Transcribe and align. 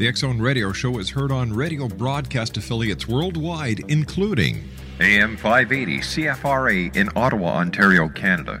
The 0.00 0.08
X 0.08 0.20
Zone 0.20 0.40
Radio 0.40 0.72
Show 0.72 0.98
is 0.98 1.10
heard 1.10 1.30
on 1.30 1.52
radio 1.52 1.86
broadcast 1.86 2.56
affiliates 2.56 3.06
worldwide, 3.06 3.80
including 3.88 4.66
AM 4.98 5.36
580 5.36 5.98
CFRA 5.98 6.96
in 6.96 7.10
Ottawa, 7.14 7.58
Ontario, 7.58 8.08
Canada. 8.08 8.60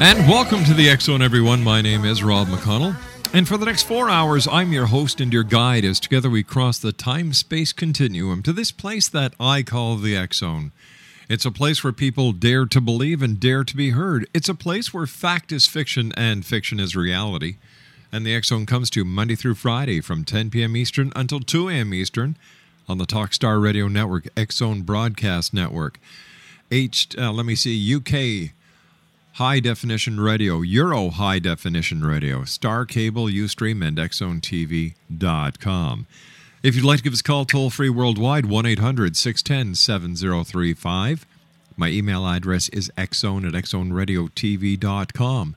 And 0.00 0.28
welcome 0.28 0.64
to 0.64 0.74
the 0.74 0.92
Zone, 0.98 1.22
everyone. 1.22 1.62
My 1.62 1.80
name 1.80 2.04
is 2.04 2.24
Rob 2.24 2.48
McConnell. 2.48 2.96
And 3.32 3.46
for 3.46 3.56
the 3.56 3.64
next 3.64 3.84
four 3.84 4.10
hours, 4.10 4.48
I'm 4.48 4.72
your 4.72 4.86
host 4.86 5.20
and 5.20 5.32
your 5.32 5.44
guide 5.44 5.84
as 5.84 6.00
together 6.00 6.28
we 6.28 6.42
cross 6.42 6.80
the 6.80 6.92
time 6.92 7.32
space 7.32 7.72
continuum 7.72 8.42
to 8.42 8.52
this 8.52 8.72
place 8.72 9.08
that 9.08 9.34
I 9.38 9.62
call 9.62 9.94
the 9.96 10.26
Zone. 10.32 10.72
It's 11.28 11.44
a 11.44 11.52
place 11.52 11.84
where 11.84 11.92
people 11.92 12.32
dare 12.32 12.66
to 12.66 12.80
believe 12.80 13.22
and 13.22 13.38
dare 13.38 13.62
to 13.62 13.76
be 13.76 13.90
heard. 13.90 14.26
It's 14.34 14.48
a 14.48 14.54
place 14.54 14.92
where 14.92 15.06
fact 15.06 15.52
is 15.52 15.68
fiction 15.68 16.12
and 16.16 16.44
fiction 16.44 16.80
is 16.80 16.96
reality. 16.96 17.58
And 18.10 18.26
the 18.26 18.42
Zone 18.42 18.66
comes 18.66 18.90
to 18.90 19.00
you 19.00 19.04
Monday 19.04 19.36
through 19.36 19.54
Friday 19.54 20.00
from 20.00 20.24
10 20.24 20.50
p.m. 20.50 20.76
Eastern 20.76 21.12
until 21.14 21.38
2 21.38 21.68
a.m. 21.68 21.94
Eastern 21.94 22.36
on 22.88 22.98
the 22.98 23.06
Talkstar 23.06 23.62
Radio 23.62 23.86
Network, 23.86 24.26
Zone 24.50 24.82
Broadcast 24.82 25.54
Network. 25.54 26.00
H, 26.72 27.16
uh, 27.16 27.30
let 27.30 27.46
me 27.46 27.54
see, 27.54 27.94
UK 27.94 28.54
High 29.34 29.58
Definition 29.58 30.20
Radio, 30.20 30.60
Euro 30.60 31.10
High 31.10 31.40
Definition 31.40 32.04
Radio, 32.04 32.44
Star 32.44 32.86
Cable, 32.86 33.26
Ustream, 33.26 33.84
and 33.84 33.98
XZoneTV.com. 33.98 36.06
If 36.62 36.76
you'd 36.76 36.84
like 36.84 36.98
to 36.98 37.02
give 37.02 37.14
us 37.14 37.18
a 37.18 37.24
call 37.24 37.44
toll 37.44 37.68
free 37.68 37.88
worldwide, 37.88 38.46
1 38.46 38.64
800 38.64 39.16
610 39.16 39.74
7035. 39.74 41.26
My 41.76 41.88
email 41.88 42.24
address 42.24 42.68
is 42.68 42.92
xzone 42.96 43.44
at 43.44 43.54
xzoneradiotv.com. 43.54 45.56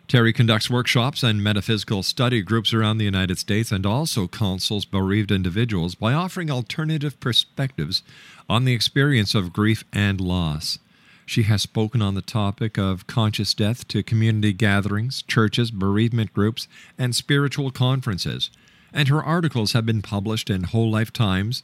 Terri 0.07 0.35
conducts 0.35 0.69
workshops 0.69 1.23
and 1.23 1.43
metaphysical 1.43 2.03
study 2.03 2.43
groups 2.43 2.73
around 2.73 2.99
the 2.99 3.05
United 3.05 3.39
States 3.39 3.71
and 3.71 3.87
also 3.87 4.27
counsels 4.27 4.85
bereaved 4.85 5.31
individuals 5.31 5.95
by 5.95 6.13
offering 6.13 6.51
alternative 6.51 7.19
perspectives 7.19 8.03
on 8.47 8.65
the 8.65 8.73
experience 8.73 9.33
of 9.33 9.51
grief 9.51 9.83
and 9.91 10.21
loss. 10.21 10.77
She 11.25 11.43
has 11.43 11.63
spoken 11.63 12.03
on 12.03 12.13
the 12.13 12.21
topic 12.21 12.77
of 12.77 13.07
conscious 13.07 13.55
death 13.55 13.87
to 13.87 14.03
community 14.03 14.53
gatherings, 14.53 15.23
churches, 15.23 15.71
bereavement 15.71 16.33
groups, 16.33 16.67
and 16.99 17.15
spiritual 17.15 17.71
conferences. 17.71 18.51
And 18.93 19.07
her 19.07 19.23
articles 19.23 19.73
have 19.73 19.87
been 19.87 20.03
published 20.03 20.51
in 20.51 20.65
Whole 20.65 20.91
Life 20.91 21.11
Times, 21.11 21.63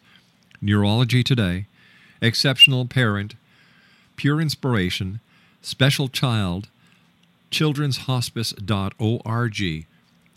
Neurology 0.60 1.24
Today, 1.24 1.68
Exceptional 2.24 2.88
Parent, 2.88 3.36
Pure 4.16 4.42
Inspiration, 4.42 5.20
Special 5.62 6.08
Child, 6.08 6.70
childrenshospice.org, 7.52 9.88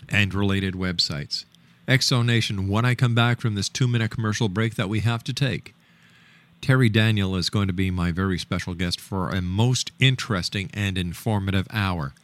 and 0.08 0.34
related 0.34 0.75
websites. 0.75 1.44
Exonation, 1.87 2.69
when 2.69 2.84
I 2.84 2.94
come 2.94 3.14
back 3.14 3.40
from 3.40 3.55
this 3.55 3.69
two 3.69 3.88
minute 3.88 4.11
commercial 4.11 4.49
break 4.49 4.75
that 4.75 4.88
we 4.88 5.00
have 5.00 5.22
to 5.25 5.32
take, 5.32 5.75
Terri 6.61 6.90
Daniel 6.90 7.37
is 7.37 7.50
going 7.50 7.66
to 7.66 7.75
be 7.75 7.90
my 7.90 8.11
very 8.11 8.38
special 8.38 8.75
guest 8.75 9.00
for 9.00 9.31
a 9.31 9.43
most 9.43 9.93
interesting 10.00 10.70
and 10.72 10.96
informative 10.96 11.66
hour. 11.70 12.14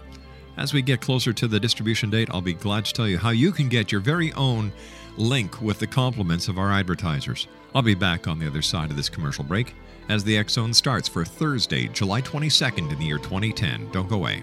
as 0.56 0.72
we 0.72 0.80
get 0.80 1.00
closer 1.00 1.32
to 1.32 1.48
the 1.48 1.58
distribution 1.58 2.08
date, 2.08 2.28
I'll 2.30 2.40
be 2.40 2.54
glad 2.54 2.84
to 2.84 2.92
tell 2.92 3.08
you 3.08 3.18
how 3.18 3.30
you 3.30 3.50
can 3.52 3.68
get 3.68 3.90
your 3.90 4.00
very 4.00 4.32
own 4.34 4.72
link 5.16 5.60
with 5.60 5.80
the 5.80 5.86
compliments 5.86 6.48
of 6.48 6.56
our 6.56 6.70
advertisers. 6.70 7.48
I'll 7.74 7.82
be 7.82 7.94
back 7.94 8.28
on 8.28 8.38
the 8.38 8.46
other 8.46 8.62
side 8.62 8.90
of 8.90 8.96
this 8.96 9.08
commercial 9.08 9.44
break 9.44 9.74
as 10.08 10.24
the 10.24 10.42
Zone 10.48 10.74
starts 10.74 11.08
for 11.08 11.24
Thursday, 11.24 11.88
July 11.88 12.22
22nd 12.22 12.92
in 12.92 12.98
the 12.98 13.04
year 13.04 13.18
2010. 13.18 13.90
Don't 13.92 14.08
go 14.08 14.16
away. 14.16 14.42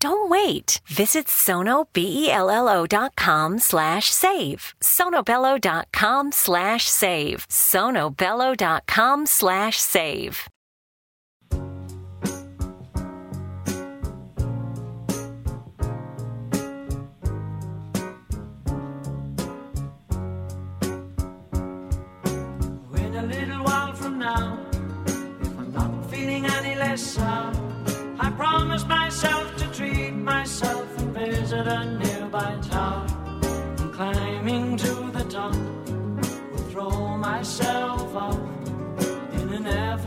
Don't 0.00 0.30
wait. 0.30 0.80
Visit 0.86 1.26
sonobello.com 1.26 3.58
slash 3.58 4.10
save. 4.10 4.74
sonobello.com 4.80 6.32
slash 6.32 6.88
save. 6.88 7.46
sonobello.com 7.48 9.26
slash 9.26 9.78
save. 9.78 10.48
In 22.94 23.14
a 23.14 23.22
little 23.22 23.62
while 23.64 23.94
from 23.94 24.18
now, 24.18 24.58
if 25.06 25.58
I'm 25.58 25.72
not 25.72 26.10
feeling 26.10 26.44
any 26.46 26.74
less 26.74 27.00
sour, 27.00 27.52
I 28.20 28.30
promise 28.36 28.84
myself 28.86 29.47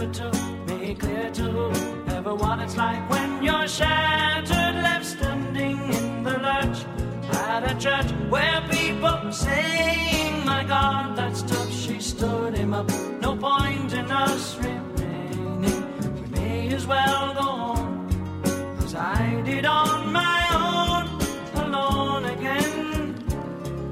to 0.07 0.31
make 0.67 0.99
clear 0.99 1.29
to 1.31 1.43
whoever 1.43 2.33
what 2.33 2.59
it's 2.59 2.75
like 2.75 3.07
when 3.09 3.43
you're 3.43 3.67
shattered, 3.67 4.75
left 4.81 5.05
standing 5.05 5.77
in 5.93 6.23
the 6.23 6.37
lurch 6.39 6.85
at 7.35 7.71
a 7.71 7.75
church 7.77 8.11
where 8.29 8.61
people 8.69 9.31
saying, 9.31 10.43
My 10.45 10.63
God, 10.63 11.15
that's 11.15 11.43
tough. 11.43 11.71
She 11.71 11.99
stood 11.99 12.57
him 12.57 12.73
up. 12.73 12.89
No 13.21 13.35
point 13.35 13.93
in 13.93 14.09
us 14.11 14.57
remaining. 14.57 15.61
We 16.15 16.29
may 16.39 16.73
as 16.73 16.87
well 16.87 17.33
go 17.35 17.41
home 17.41 18.77
as 18.83 18.95
I 18.95 19.41
did 19.45 19.65
on 19.65 20.11
my 20.11 21.05
own, 21.55 21.63
alone 21.63 22.25
again. 22.25 23.15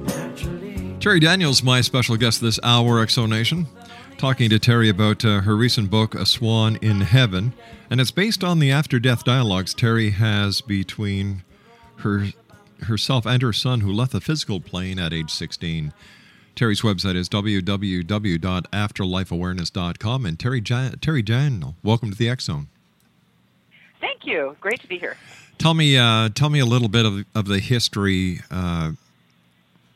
Naturally. 0.06 0.96
Terri 1.00 1.22
Daniels, 1.22 1.62
my 1.62 1.82
special 1.82 2.18
guest 2.18 2.42
this 2.42 2.60
hour, 2.64 3.06
Exonation, 3.06 3.68
talking 4.20 4.50
to 4.50 4.60
Terri 4.60 4.90
about 4.90 5.24
uh, 5.24 5.42
her 5.42 5.56
recent 5.56 5.90
book, 5.90 6.14
A 6.14 6.26
Swan 6.26 6.76
in 6.82 7.00
Heaven. 7.02 7.54
And 7.90 8.02
it's 8.02 8.12
based 8.12 8.44
on 8.44 8.60
the 8.60 8.70
after 8.70 9.00
death 9.00 9.24
dialogues 9.24 9.74
Terri 9.74 10.12
has 10.12 10.60
between 10.60 11.44
her 12.00 12.28
herself 12.84 13.26
and 13.26 13.42
her 13.42 13.54
son, 13.54 13.82
who 13.82 13.92
left 13.92 14.12
the 14.12 14.22
physical 14.22 14.60
plane 14.60 15.00
at 15.00 15.14
age 15.14 15.32
16. 15.32 15.94
Terri's 16.56 16.82
website 16.82 17.16
is 17.16 17.30
www.afterlifeawareness.com. 17.30 20.26
And 20.26 20.38
Terri, 20.38 20.70
ja- 20.70 20.96
Terri 20.98 21.24
Daniel, 21.24 21.76
welcome 21.82 22.12
to 22.12 22.18
the 22.18 22.30
X 22.30 22.44
Zone. 22.46 22.68
Thank 24.02 24.26
you. 24.26 24.58
Great 24.60 24.82
to 24.82 24.88
be 24.88 24.98
here. 24.98 25.16
Tell 25.58 25.74
me, 25.74 25.98
uh, 25.98 26.28
tell 26.30 26.50
me 26.50 26.60
a 26.60 26.66
little 26.66 26.90
bit 26.90 27.06
of, 27.06 27.26
of 27.34 27.48
the 27.48 27.60
history 27.60 28.42
uh, 28.52 28.92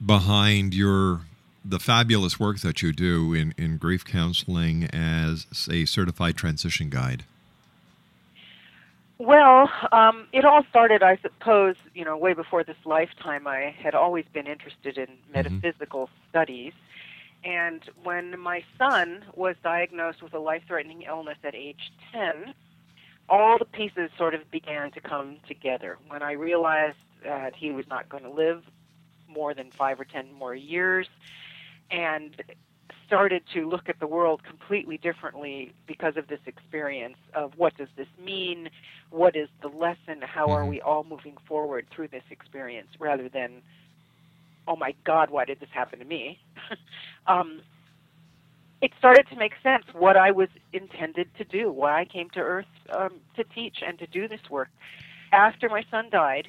behind 0.05 0.73
your 0.73 1.21
the 1.65 1.79
fabulous 1.79 2.39
work 2.39 2.59
that 2.59 2.81
you 2.81 2.91
do 2.91 3.33
in, 3.33 3.53
in 3.57 3.77
grief 3.77 4.03
counseling 4.05 4.85
as 4.93 5.47
a 5.69 5.85
certified 5.85 6.35
transition 6.35 6.89
guide? 6.89 7.23
Well, 9.17 9.69
um, 9.91 10.27
it 10.33 10.43
all 10.43 10.65
started, 10.69 11.01
I 11.01 11.17
suppose, 11.17 11.75
you 11.93 12.03
know, 12.03 12.17
way 12.17 12.33
before 12.33 12.63
this 12.63 12.75
lifetime. 12.83 13.47
I 13.47 13.73
had 13.77 13.95
always 13.95 14.25
been 14.33 14.47
interested 14.47 14.97
in 14.97 15.07
metaphysical 15.33 16.09
studies. 16.29 16.73
And 17.45 17.81
when 18.03 18.39
my 18.39 18.63
son 18.77 19.23
was 19.35 19.55
diagnosed 19.63 20.21
with 20.21 20.33
a 20.33 20.39
life 20.39 20.63
threatening 20.67 21.03
illness 21.03 21.37
at 21.43 21.55
age 21.55 21.91
10, 22.11 22.53
all 23.29 23.57
the 23.57 23.65
pieces 23.65 24.09
sort 24.17 24.33
of 24.33 24.49
began 24.51 24.91
to 24.91 25.01
come 25.01 25.37
together. 25.47 25.97
When 26.07 26.21
I 26.21 26.33
realized 26.33 26.97
that 27.23 27.55
he 27.55 27.71
was 27.71 27.87
not 27.87 28.09
going 28.09 28.23
to 28.23 28.29
live 28.29 28.63
more 29.27 29.53
than 29.53 29.71
five 29.71 29.99
or 29.99 30.05
ten 30.05 30.31
more 30.33 30.53
years, 30.53 31.07
and 31.93 32.41
started 33.05 33.43
to 33.53 33.69
look 33.69 33.87
at 33.87 33.99
the 33.99 34.07
world 34.07 34.41
completely 34.43 34.97
differently 34.97 35.71
because 35.85 36.17
of 36.17 36.27
this 36.27 36.39
experience 36.47 37.17
of 37.35 37.53
what 37.57 37.77
does 37.77 37.89
this 37.95 38.07
mean, 38.23 38.69
what 39.11 39.35
is 39.35 39.47
the 39.61 39.67
lesson, 39.67 40.21
how 40.21 40.47
are 40.47 40.65
we 40.65 40.81
all 40.81 41.03
moving 41.03 41.37
forward 41.47 41.85
through 41.93 42.07
this 42.07 42.23
experience, 42.31 42.87
rather 42.99 43.29
than, 43.29 43.61
oh 44.67 44.75
my 44.75 44.95
God, 45.03 45.29
why 45.29 45.45
did 45.45 45.59
this 45.59 45.69
happen 45.71 45.99
to 45.99 46.05
me? 46.05 46.39
um, 47.27 47.61
it 48.81 48.91
started 48.97 49.27
to 49.29 49.35
make 49.35 49.53
sense 49.61 49.85
what 49.93 50.17
I 50.17 50.31
was 50.31 50.49
intended 50.73 51.29
to 51.37 51.43
do, 51.43 51.71
why 51.71 52.01
I 52.01 52.05
came 52.05 52.29
to 52.31 52.39
Earth 52.39 52.65
um, 52.89 53.13
to 53.35 53.43
teach 53.43 53.77
and 53.85 53.99
to 53.99 54.07
do 54.07 54.27
this 54.27 54.41
work. 54.49 54.69
After 55.31 55.69
my 55.69 55.83
son 55.91 56.09
died, 56.11 56.47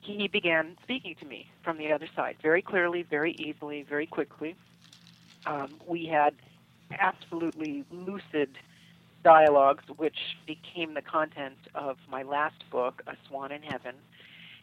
he 0.00 0.28
began 0.28 0.76
speaking 0.84 1.16
to 1.18 1.26
me 1.26 1.50
from 1.64 1.78
the 1.78 1.90
other 1.90 2.08
side 2.14 2.36
very 2.40 2.62
clearly, 2.62 3.02
very 3.02 3.32
easily, 3.32 3.82
very 3.82 4.06
quickly. 4.06 4.54
Um, 5.46 5.74
we 5.86 6.06
had 6.06 6.34
absolutely 6.98 7.84
lucid 7.90 8.50
dialogues, 9.24 9.84
which 9.96 10.36
became 10.46 10.94
the 10.94 11.02
content 11.02 11.58
of 11.74 11.96
my 12.08 12.22
last 12.22 12.68
book, 12.70 13.02
A 13.06 13.16
Swan 13.26 13.52
in 13.52 13.62
Heaven. 13.62 13.94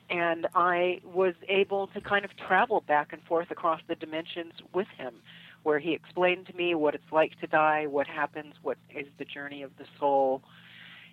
And 0.10 0.48
I 0.54 1.02
was 1.04 1.34
able 1.48 1.88
to 1.88 2.02
kind 2.02 2.26
of 2.26 2.36
travel 2.38 2.82
back 2.82 3.14
and 3.14 3.22
forth 3.24 3.52
across 3.52 3.82
the 3.88 3.96
dimensions 3.96 4.54
with 4.74 4.88
him, 4.98 5.16
where 5.64 5.80
he 5.80 5.94
explained 5.94 6.48
to 6.48 6.56
me 6.56 6.76
what 6.76 6.94
it's 6.94 7.12
like 7.12 7.40
to 7.40 7.48
die, 7.48 7.88
what 7.88 8.08
happens, 8.08 8.56
what 8.62 8.78
is 8.94 9.08
the 9.18 9.26
journey 9.26 9.64
of 9.64 9.72
the 9.78 9.86
soul. 10.00 10.42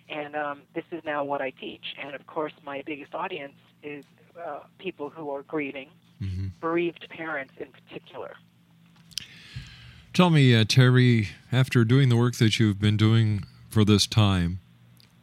And 0.09 0.35
um, 0.35 0.61
this 0.75 0.83
is 0.91 1.01
now 1.05 1.23
what 1.23 1.41
I 1.41 1.51
teach. 1.51 1.95
And 2.01 2.13
of 2.13 2.27
course, 2.27 2.53
my 2.65 2.83
biggest 2.85 3.15
audience 3.15 3.53
is 3.81 4.03
uh, 4.45 4.59
people 4.77 5.09
who 5.09 5.29
are 5.31 5.43
grieving, 5.43 5.89
bereaved 6.59 7.07
parents 7.09 7.53
in 7.57 7.67
particular. 7.71 8.35
Tell 10.13 10.29
me, 10.29 10.53
uh, 10.53 10.65
Terri, 10.65 11.29
after 11.53 11.85
doing 11.85 12.09
the 12.09 12.17
work 12.17 12.35
that 12.35 12.59
you've 12.59 12.81
been 12.81 12.97
doing 12.97 13.45
for 13.69 13.85
this 13.85 14.05
time, 14.05 14.59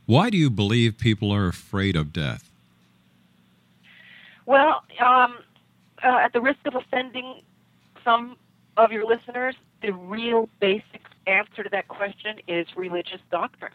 why 0.07 0.31
do 0.31 0.39
you 0.39 0.49
believe 0.49 0.97
people 0.97 1.31
are 1.31 1.47
afraid 1.47 1.95
of 1.95 2.11
death? 2.11 2.51
Well, 4.47 4.83
um, 4.99 5.41
uh, 6.03 6.17
at 6.17 6.33
the 6.33 6.41
risk 6.41 6.61
of 6.65 6.75
offending 6.75 7.43
some 8.03 8.39
of 8.79 8.91
your 8.91 9.05
listeners, 9.05 9.55
the 9.83 9.91
real 9.91 10.49
basic 10.59 11.03
answer 11.27 11.63
to 11.63 11.69
that 11.69 11.89
question 11.89 12.41
is 12.49 12.67
religious 12.75 13.21
doctrine. 13.31 13.73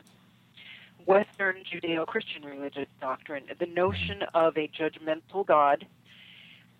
Western 1.05 1.57
Judeo 1.71 2.07
Christian 2.07 2.43
religious 2.43 2.87
doctrine. 2.99 3.43
The 3.59 3.67
notion 3.67 4.23
of 4.33 4.57
a 4.57 4.67
judgmental 4.67 5.45
God 5.45 5.85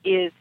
is 0.03 0.31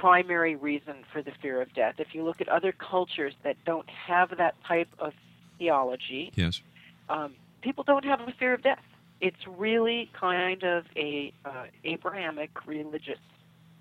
primary 0.00 0.54
reason 0.54 0.94
for 1.12 1.22
the 1.22 1.32
fear 1.42 1.60
of 1.60 1.72
death. 1.74 1.96
If 1.98 2.14
you 2.14 2.22
look 2.24 2.40
at 2.40 2.48
other 2.48 2.72
cultures 2.72 3.34
that 3.42 3.56
don't 3.64 3.88
have 3.90 4.36
that 4.38 4.54
type 4.66 4.88
of 4.98 5.12
theology, 5.58 6.30
Yes. 6.36 6.62
um, 7.08 7.34
people 7.62 7.82
don't 7.84 8.04
have 8.04 8.20
a 8.20 8.32
fear 8.38 8.54
of 8.54 8.62
death. 8.62 8.82
It's 9.20 9.46
really 9.46 10.08
kind 10.12 10.62
of 10.62 10.84
a 10.96 11.32
uh, 11.44 11.64
Abrahamic 11.84 12.50
religious 12.66 13.18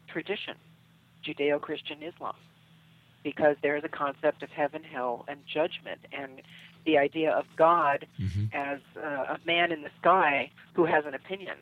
tradition, 0.07 0.55
Judeo-Christian 1.23 2.01
Islam, 2.01 2.35
because 3.23 3.55
there's 3.61 3.83
a 3.83 3.89
concept 3.89 4.41
of 4.41 4.49
heaven, 4.49 4.83
hell, 4.83 5.25
and 5.27 5.39
judgment, 5.45 5.99
and 6.11 6.41
the 6.85 6.97
idea 6.97 7.31
of 7.31 7.45
God 7.57 8.07
as 8.53 8.79
uh, 8.97 9.35
a 9.35 9.39
man 9.45 9.71
in 9.71 9.81
the 9.83 9.91
sky 9.99 10.49
who 10.73 10.85
has 10.85 11.05
an 11.05 11.13
opinion 11.13 11.57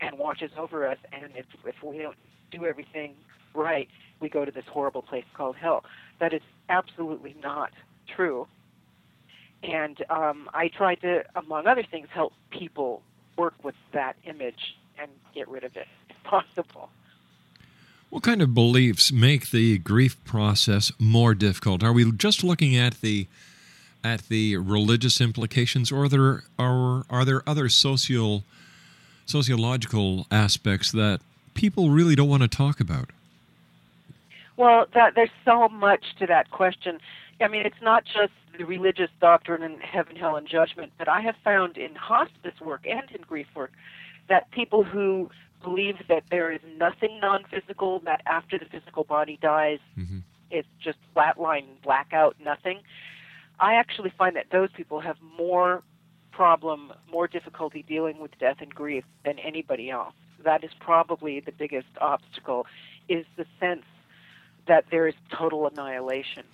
and 0.00 0.16
watches 0.18 0.52
over 0.56 0.86
us, 0.88 0.98
and 1.12 1.24
if 1.34 1.44
if 1.66 1.82
we 1.82 1.98
don't 1.98 2.16
do 2.50 2.64
everything 2.64 3.14
right, 3.54 3.88
we 4.20 4.28
go 4.28 4.44
to 4.44 4.50
this 4.50 4.64
horrible 4.66 5.02
place 5.02 5.24
called 5.34 5.56
hell. 5.56 5.84
That 6.20 6.32
is 6.32 6.42
absolutely 6.68 7.36
not 7.42 7.72
true. 8.14 8.46
And 9.62 10.02
um, 10.10 10.48
I 10.54 10.68
tried 10.68 11.00
to, 11.02 11.24
among 11.34 11.66
other 11.66 11.82
things, 11.82 12.08
help 12.12 12.32
people 12.50 13.02
work 13.36 13.54
with 13.62 13.74
that 13.92 14.16
image 14.24 14.76
and 14.98 15.10
get 15.34 15.48
rid 15.48 15.64
of 15.64 15.76
it 15.76 15.86
if 16.08 16.16
possible. 16.24 16.90
What 18.10 18.22
kind 18.22 18.40
of 18.40 18.54
beliefs 18.54 19.12
make 19.12 19.50
the 19.50 19.78
grief 19.78 20.22
process 20.24 20.92
more 20.98 21.34
difficult? 21.34 21.82
Are 21.82 21.92
we 21.92 22.10
just 22.12 22.42
looking 22.42 22.76
at 22.76 23.00
the 23.00 23.26
at 24.04 24.28
the 24.28 24.56
religious 24.56 25.20
implications, 25.20 25.92
or 25.92 26.04
are 26.04 26.08
there 26.08 26.44
are 26.58 27.04
are 27.10 27.24
there 27.24 27.42
other 27.46 27.68
social 27.68 28.44
sociological 29.26 30.26
aspects 30.30 30.90
that 30.92 31.20
people 31.52 31.90
really 31.90 32.14
don't 32.14 32.28
want 32.28 32.42
to 32.42 32.48
talk 32.48 32.80
about? 32.80 33.10
Well, 34.58 34.86
that, 34.92 35.14
there's 35.14 35.30
so 35.44 35.68
much 35.68 36.04
to 36.18 36.26
that 36.26 36.50
question. 36.50 36.98
I 37.40 37.46
mean, 37.46 37.64
it's 37.64 37.80
not 37.80 38.04
just 38.04 38.32
the 38.58 38.64
religious 38.64 39.08
doctrine 39.20 39.62
and 39.62 39.80
heaven, 39.80 40.16
hell, 40.16 40.34
and 40.34 40.48
judgment, 40.48 40.92
but 40.98 41.08
I 41.08 41.20
have 41.20 41.36
found 41.44 41.78
in 41.78 41.94
hospice 41.94 42.60
work 42.60 42.84
and 42.84 43.08
in 43.14 43.22
grief 43.22 43.46
work 43.54 43.70
that 44.28 44.50
people 44.50 44.82
who 44.82 45.30
believe 45.62 45.94
that 46.08 46.24
there 46.28 46.50
is 46.50 46.60
nothing 46.76 47.20
non 47.20 47.44
physical, 47.48 48.00
that 48.00 48.20
after 48.26 48.58
the 48.58 48.64
physical 48.64 49.04
body 49.04 49.38
dies, 49.40 49.78
mm-hmm. 49.96 50.18
it's 50.50 50.68
just 50.82 50.98
flatline, 51.14 51.66
blackout, 51.84 52.34
nothing. 52.44 52.80
I 53.60 53.74
actually 53.74 54.12
find 54.18 54.34
that 54.34 54.46
those 54.50 54.70
people 54.76 54.98
have 55.00 55.18
more 55.36 55.84
problem, 56.32 56.92
more 57.10 57.28
difficulty 57.28 57.84
dealing 57.86 58.18
with 58.18 58.36
death 58.40 58.56
and 58.60 58.74
grief 58.74 59.04
than 59.24 59.38
anybody 59.38 59.88
else. 59.88 60.14
That 60.44 60.64
is 60.64 60.70
probably 60.80 61.38
the 61.38 61.52
biggest 61.52 61.88
obstacle, 62.00 62.66
is 63.08 63.24
the 63.36 63.46
sense 63.60 63.84
that 64.68 64.84
there 64.90 65.06
is 65.08 65.14
total 65.32 65.66
annihilation. 65.66 66.44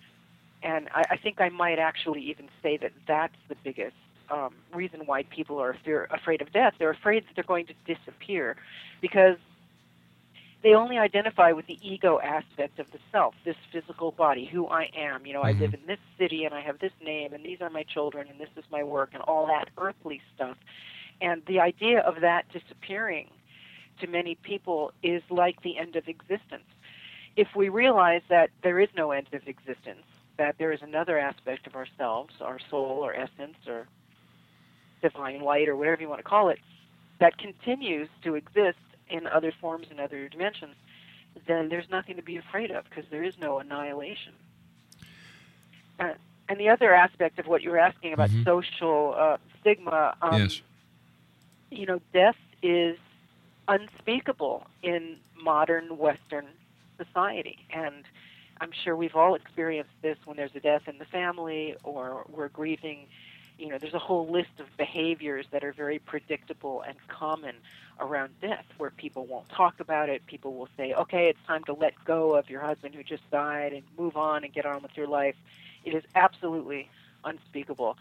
And 0.62 0.88
I, 0.94 1.04
I 1.10 1.16
think 1.16 1.40
I 1.40 1.50
might 1.50 1.78
actually 1.78 2.22
even 2.22 2.48
say 2.62 2.76
that 2.78 2.92
that's 3.06 3.36
the 3.48 3.56
biggest 3.62 3.96
um, 4.30 4.54
reason 4.72 5.02
why 5.04 5.24
people 5.24 5.60
are 5.60 5.76
fear, 5.84 6.08
afraid 6.10 6.40
of 6.40 6.52
death. 6.52 6.74
They're 6.78 6.90
afraid 6.90 7.24
that 7.24 7.34
they're 7.34 7.44
going 7.44 7.66
to 7.66 7.74
disappear 7.86 8.56
because 9.00 9.36
they 10.62 10.72
only 10.74 10.96
identify 10.96 11.52
with 11.52 11.66
the 11.66 11.78
ego 11.82 12.18
aspect 12.20 12.78
of 12.78 12.90
the 12.90 12.98
self, 13.12 13.34
this 13.44 13.56
physical 13.70 14.12
body, 14.12 14.46
who 14.46 14.66
I 14.66 14.88
am. 14.96 15.26
You 15.26 15.34
know, 15.34 15.42
I 15.42 15.52
live 15.52 15.74
in 15.74 15.86
this 15.86 15.98
city 16.18 16.46
and 16.46 16.54
I 16.54 16.62
have 16.62 16.78
this 16.78 16.92
name 17.04 17.34
and 17.34 17.44
these 17.44 17.60
are 17.60 17.68
my 17.68 17.82
children 17.82 18.28
and 18.30 18.40
this 18.40 18.48
is 18.56 18.64
my 18.70 18.82
work 18.82 19.10
and 19.12 19.22
all 19.22 19.46
that 19.48 19.68
earthly 19.76 20.22
stuff. 20.34 20.56
And 21.20 21.42
the 21.46 21.60
idea 21.60 22.00
of 22.00 22.22
that 22.22 22.46
disappearing 22.50 23.28
to 24.00 24.06
many 24.06 24.36
people 24.36 24.92
is 25.02 25.22
like 25.28 25.60
the 25.62 25.76
end 25.76 25.96
of 25.96 26.08
existence. 26.08 26.64
If 27.36 27.48
we 27.56 27.68
realize 27.68 28.22
that 28.28 28.50
there 28.62 28.78
is 28.78 28.88
no 28.96 29.10
end 29.10 29.28
of 29.32 29.46
existence, 29.48 30.04
that 30.36 30.56
there 30.58 30.72
is 30.72 30.82
another 30.82 31.18
aspect 31.18 31.66
of 31.66 31.74
ourselves, 31.74 32.34
our 32.40 32.58
soul 32.70 33.00
or 33.02 33.14
essence 33.14 33.56
or 33.66 33.86
divine 35.02 35.40
light 35.40 35.68
or 35.68 35.76
whatever 35.76 36.00
you 36.00 36.08
want 36.08 36.20
to 36.20 36.24
call 36.24 36.48
it, 36.48 36.58
that 37.18 37.38
continues 37.38 38.08
to 38.22 38.34
exist 38.34 38.78
in 39.08 39.26
other 39.26 39.52
forms 39.60 39.86
and 39.90 40.00
other 40.00 40.28
dimensions, 40.28 40.74
then 41.46 41.68
there's 41.68 41.88
nothing 41.90 42.16
to 42.16 42.22
be 42.22 42.36
afraid 42.36 42.70
of 42.70 42.84
because 42.84 43.04
there 43.10 43.22
is 43.22 43.34
no 43.38 43.58
annihilation. 43.58 44.32
Uh, 45.98 46.14
and 46.48 46.58
the 46.58 46.68
other 46.68 46.92
aspect 46.92 47.38
of 47.38 47.46
what 47.46 47.62
you 47.62 47.70
were 47.70 47.78
asking 47.78 48.12
about 48.12 48.30
social 48.44 49.14
uh, 49.16 49.36
stigma, 49.60 50.16
um, 50.20 50.42
yes. 50.42 50.60
you 51.70 51.86
know, 51.86 52.00
death 52.12 52.36
is 52.62 52.98
unspeakable 53.68 54.66
in 54.82 55.16
modern 55.40 55.96
Western 55.96 56.46
society. 56.96 57.58
And 57.70 58.04
I'm 58.60 58.70
sure 58.72 58.96
we've 58.96 59.16
all 59.16 59.34
experienced 59.34 59.92
this 60.02 60.18
when 60.24 60.36
there's 60.36 60.54
a 60.54 60.60
death 60.60 60.88
in 60.88 60.98
the 60.98 61.04
family 61.04 61.76
or 61.82 62.24
we're 62.28 62.48
grieving. 62.48 63.06
You 63.58 63.68
know, 63.68 63.78
there's 63.78 63.94
a 63.94 64.00
whole 64.00 64.26
list 64.28 64.58
of 64.58 64.66
behaviors 64.76 65.46
that 65.52 65.62
are 65.64 65.72
very 65.72 65.98
predictable 65.98 66.82
and 66.82 66.96
common 67.08 67.56
around 68.00 68.32
death 68.40 68.64
where 68.78 68.90
people 68.90 69.26
won't 69.26 69.48
talk 69.48 69.78
about 69.80 70.08
it. 70.08 70.26
People 70.26 70.54
will 70.54 70.68
say, 70.76 70.92
okay, 70.92 71.28
it's 71.28 71.38
time 71.46 71.62
to 71.64 71.72
let 71.72 71.94
go 72.04 72.34
of 72.34 72.50
your 72.50 72.60
husband 72.60 72.94
who 72.94 73.02
just 73.02 73.28
died 73.30 73.72
and 73.72 73.82
move 73.98 74.16
on 74.16 74.44
and 74.44 74.52
get 74.52 74.66
on 74.66 74.82
with 74.82 74.96
your 74.96 75.06
life. 75.06 75.36
It 75.84 75.94
is 75.94 76.02
absolutely 76.14 76.88
unspeakable. 77.24 77.96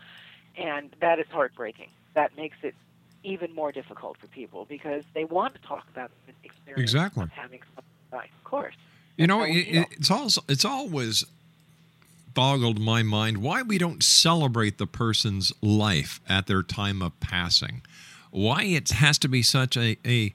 And 0.57 0.95
that 1.01 1.19
is 1.19 1.27
heartbreaking. 1.29 1.89
That 2.13 2.35
makes 2.35 2.57
it 2.63 2.75
even 3.23 3.53
more 3.53 3.71
difficult 3.71 4.17
for 4.17 4.27
people 4.27 4.65
because 4.65 5.03
they 5.13 5.23
want 5.23 5.55
to 5.55 5.61
talk 5.61 5.87
about 5.89 6.11
the 6.27 6.33
experience 6.43 6.81
Exactly. 6.81 7.23
of 7.23 7.29
having 7.31 7.61
someone 7.75 7.92
Of 8.17 8.43
course. 8.43 8.75
You 9.17 9.27
know, 9.27 9.43
it, 9.43 9.51
it, 9.51 9.87
it's 9.91 10.11
also 10.11 10.41
it's 10.47 10.65
always 10.65 11.23
boggled 12.33 12.79
my 12.79 13.03
mind 13.03 13.37
why 13.37 13.61
we 13.61 13.77
don't 13.77 14.01
celebrate 14.01 14.79
the 14.79 14.87
person's 14.87 15.53
life 15.61 16.19
at 16.27 16.47
their 16.47 16.63
time 16.63 17.01
of 17.01 17.19
passing. 17.19 17.81
Why 18.31 18.63
it 18.63 18.89
has 18.89 19.17
to 19.19 19.27
be 19.27 19.43
such 19.43 19.77
a 19.77 19.97
a 20.05 20.33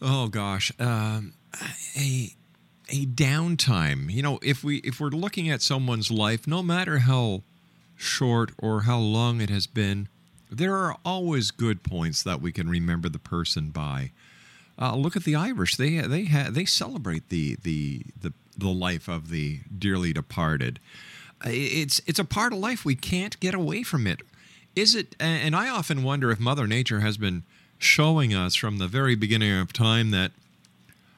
oh 0.00 0.28
gosh 0.28 0.72
um, 0.78 1.32
a 1.96 2.30
a 2.90 3.06
downtime. 3.06 4.10
You 4.10 4.22
know, 4.22 4.38
if 4.42 4.62
we 4.62 4.78
if 4.78 5.00
we're 5.00 5.08
looking 5.08 5.50
at 5.50 5.62
someone's 5.62 6.10
life, 6.10 6.46
no 6.46 6.62
matter 6.62 7.00
how 7.00 7.42
short 7.96 8.52
or 8.58 8.82
how 8.82 8.98
long 8.98 9.40
it 9.40 9.50
has 9.50 9.66
been, 9.66 10.08
there 10.50 10.76
are 10.76 10.96
always 11.04 11.50
good 11.50 11.82
points 11.82 12.22
that 12.22 12.40
we 12.40 12.52
can 12.52 12.68
remember 12.68 13.08
the 13.08 13.18
person 13.18 13.70
by. 13.70 14.12
Uh, 14.80 14.94
look 14.94 15.16
at 15.16 15.24
the 15.24 15.34
Irish; 15.34 15.76
they 15.76 16.00
they 16.00 16.26
ha- 16.26 16.50
they 16.50 16.64
celebrate 16.64 17.28
the 17.28 17.56
the 17.62 18.02
the 18.20 18.32
the 18.56 18.68
life 18.68 19.08
of 19.08 19.30
the 19.30 19.60
dearly 19.76 20.12
departed. 20.12 20.78
It's 21.44 22.00
it's 22.06 22.18
a 22.18 22.24
part 22.24 22.52
of 22.52 22.58
life 22.58 22.84
we 22.84 22.94
can't 22.94 23.38
get 23.40 23.54
away 23.54 23.82
from 23.82 24.06
it. 24.06 24.20
Is 24.76 24.94
it? 24.94 25.16
And 25.18 25.56
I 25.56 25.68
often 25.68 26.02
wonder 26.02 26.30
if 26.30 26.38
Mother 26.38 26.66
Nature 26.66 27.00
has 27.00 27.16
been 27.16 27.42
showing 27.78 28.34
us 28.34 28.54
from 28.54 28.78
the 28.78 28.88
very 28.88 29.14
beginning 29.14 29.52
of 29.58 29.72
time 29.72 30.10
that 30.10 30.32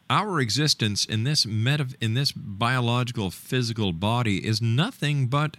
our 0.08 0.40
existence 0.40 1.04
in 1.04 1.24
this 1.24 1.46
meta, 1.46 1.88
in 2.00 2.14
this 2.14 2.32
biological 2.32 3.30
physical 3.30 3.92
body 3.92 4.44
is 4.44 4.60
nothing 4.60 5.26
but 5.26 5.56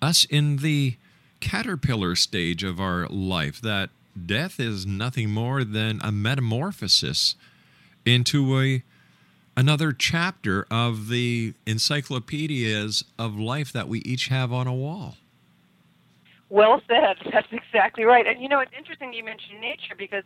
us 0.00 0.24
in 0.24 0.58
the 0.58 0.96
caterpillar 1.40 2.14
stage 2.14 2.62
of 2.62 2.80
our 2.80 3.06
life 3.08 3.60
that 3.60 3.90
death 4.26 4.58
is 4.60 4.86
nothing 4.86 5.30
more 5.30 5.64
than 5.64 6.00
a 6.02 6.10
metamorphosis 6.12 7.34
into 8.04 8.58
a 8.60 8.82
another 9.56 9.92
chapter 9.92 10.66
of 10.70 11.08
the 11.08 11.52
encyclopedias 11.66 13.04
of 13.18 13.36
life 13.38 13.72
that 13.72 13.88
we 13.88 13.98
each 14.00 14.28
have 14.28 14.52
on 14.52 14.66
a 14.66 14.74
wall 14.74 15.16
Well 16.48 16.80
said. 16.88 17.16
That's 17.32 17.48
exactly 17.52 18.04
right. 18.04 18.26
And 18.26 18.40
you 18.40 18.48
know, 18.48 18.60
it's 18.60 18.72
interesting 18.76 19.12
you 19.12 19.24
mentioned 19.24 19.60
nature 19.60 19.94
because 19.96 20.24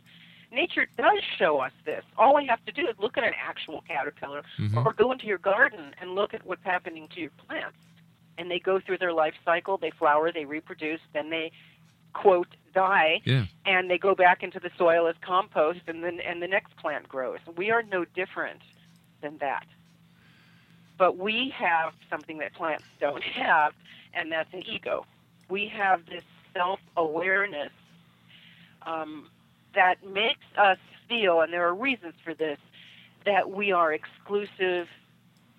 nature 0.51 0.85
does 0.97 1.19
show 1.37 1.59
us 1.59 1.71
this. 1.83 2.03
All 2.17 2.35
we 2.35 2.45
have 2.45 2.63
to 2.65 2.71
do 2.71 2.87
is 2.87 2.95
look 2.99 3.17
at 3.17 3.23
an 3.23 3.33
actual 3.43 3.83
caterpillar 3.87 4.43
Mhm. 4.59 4.85
or 4.85 4.93
go 4.93 5.11
into 5.11 5.25
your 5.25 5.39
garden 5.39 5.93
and 5.99 6.15
look 6.15 6.33
at 6.33 6.45
what's 6.45 6.63
happening 6.63 7.07
to 7.09 7.19
your 7.19 7.31
plants. 7.31 7.77
And 8.37 8.49
they 8.49 8.59
go 8.59 8.79
through 8.79 8.99
their 8.99 9.13
life 9.13 9.33
cycle, 9.43 9.77
they 9.77 9.89
flower, 9.91 10.31
they 10.31 10.45
reproduce, 10.45 11.01
then 11.11 11.29
they 11.31 11.51
quote 12.13 12.47
die 12.73 13.21
yeah 13.25 13.45
and 13.65 13.89
they 13.89 13.97
go 13.97 14.15
back 14.15 14.43
into 14.43 14.59
the 14.59 14.69
soil 14.77 15.07
as 15.07 15.15
compost 15.21 15.81
and 15.87 16.03
then 16.03 16.19
and 16.19 16.41
the 16.41 16.47
next 16.47 16.75
plant 16.77 17.07
grows. 17.07 17.39
We 17.55 17.71
are 17.71 17.83
no 17.83 18.05
different 18.05 18.61
than 19.21 19.37
that. 19.39 19.65
But 20.97 21.17
we 21.17 21.53
have 21.57 21.93
something 22.09 22.37
that 22.39 22.53
plants 22.53 22.83
don't 22.99 23.23
have, 23.23 23.73
and 24.13 24.31
that's 24.31 24.53
an 24.53 24.63
ego. 24.67 25.05
We 25.49 25.67
have 25.75 26.05
this 26.05 26.23
self 26.53 26.79
awareness 26.95 27.71
um, 28.85 29.27
that 29.73 29.95
makes 30.05 30.45
us 30.57 30.77
feel, 31.09 31.41
and 31.41 31.51
there 31.51 31.67
are 31.67 31.73
reasons 31.73 32.13
for 32.23 32.33
this, 32.33 32.59
that 33.25 33.49
we 33.49 33.71
are 33.71 33.93
exclusive, 33.93 34.87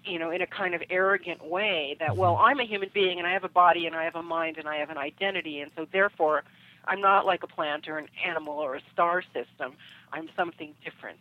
you 0.04 0.18
know, 0.18 0.30
in 0.30 0.40
a 0.40 0.46
kind 0.46 0.74
of 0.74 0.82
arrogant 0.90 1.44
way. 1.44 1.96
That, 1.98 2.16
well, 2.16 2.36
I'm 2.36 2.60
a 2.60 2.64
human 2.64 2.90
being 2.94 3.18
and 3.18 3.26
I 3.26 3.32
have 3.32 3.44
a 3.44 3.48
body 3.48 3.86
and 3.86 3.96
I 3.96 4.04
have 4.04 4.14
a 4.14 4.22
mind 4.22 4.58
and 4.58 4.68
I 4.68 4.76
have 4.76 4.90
an 4.90 4.98
identity, 4.98 5.60
and 5.60 5.70
so 5.76 5.86
therefore 5.90 6.44
I'm 6.86 7.00
not 7.00 7.26
like 7.26 7.42
a 7.42 7.46
plant 7.46 7.88
or 7.88 7.98
an 7.98 8.08
animal 8.24 8.54
or 8.54 8.76
a 8.76 8.80
star 8.92 9.22
system. 9.32 9.74
I'm 10.12 10.28
something 10.36 10.74
different. 10.84 11.18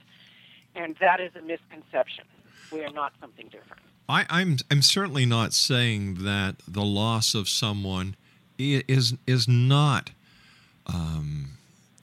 And 0.75 0.95
that 0.99 1.19
is 1.19 1.31
a 1.35 1.41
misconception. 1.41 2.25
We 2.71 2.83
are 2.83 2.91
not 2.91 3.13
something 3.21 3.47
different. 3.47 3.81
I, 4.09 4.25
I'm 4.29 4.57
I'm 4.69 4.81
certainly 4.81 5.25
not 5.25 5.53
saying 5.53 6.23
that 6.23 6.55
the 6.67 6.81
loss 6.81 7.35
of 7.35 7.47
someone 7.47 8.15
is 8.57 9.13
is 9.25 9.47
not 9.47 10.11
um, 10.87 11.51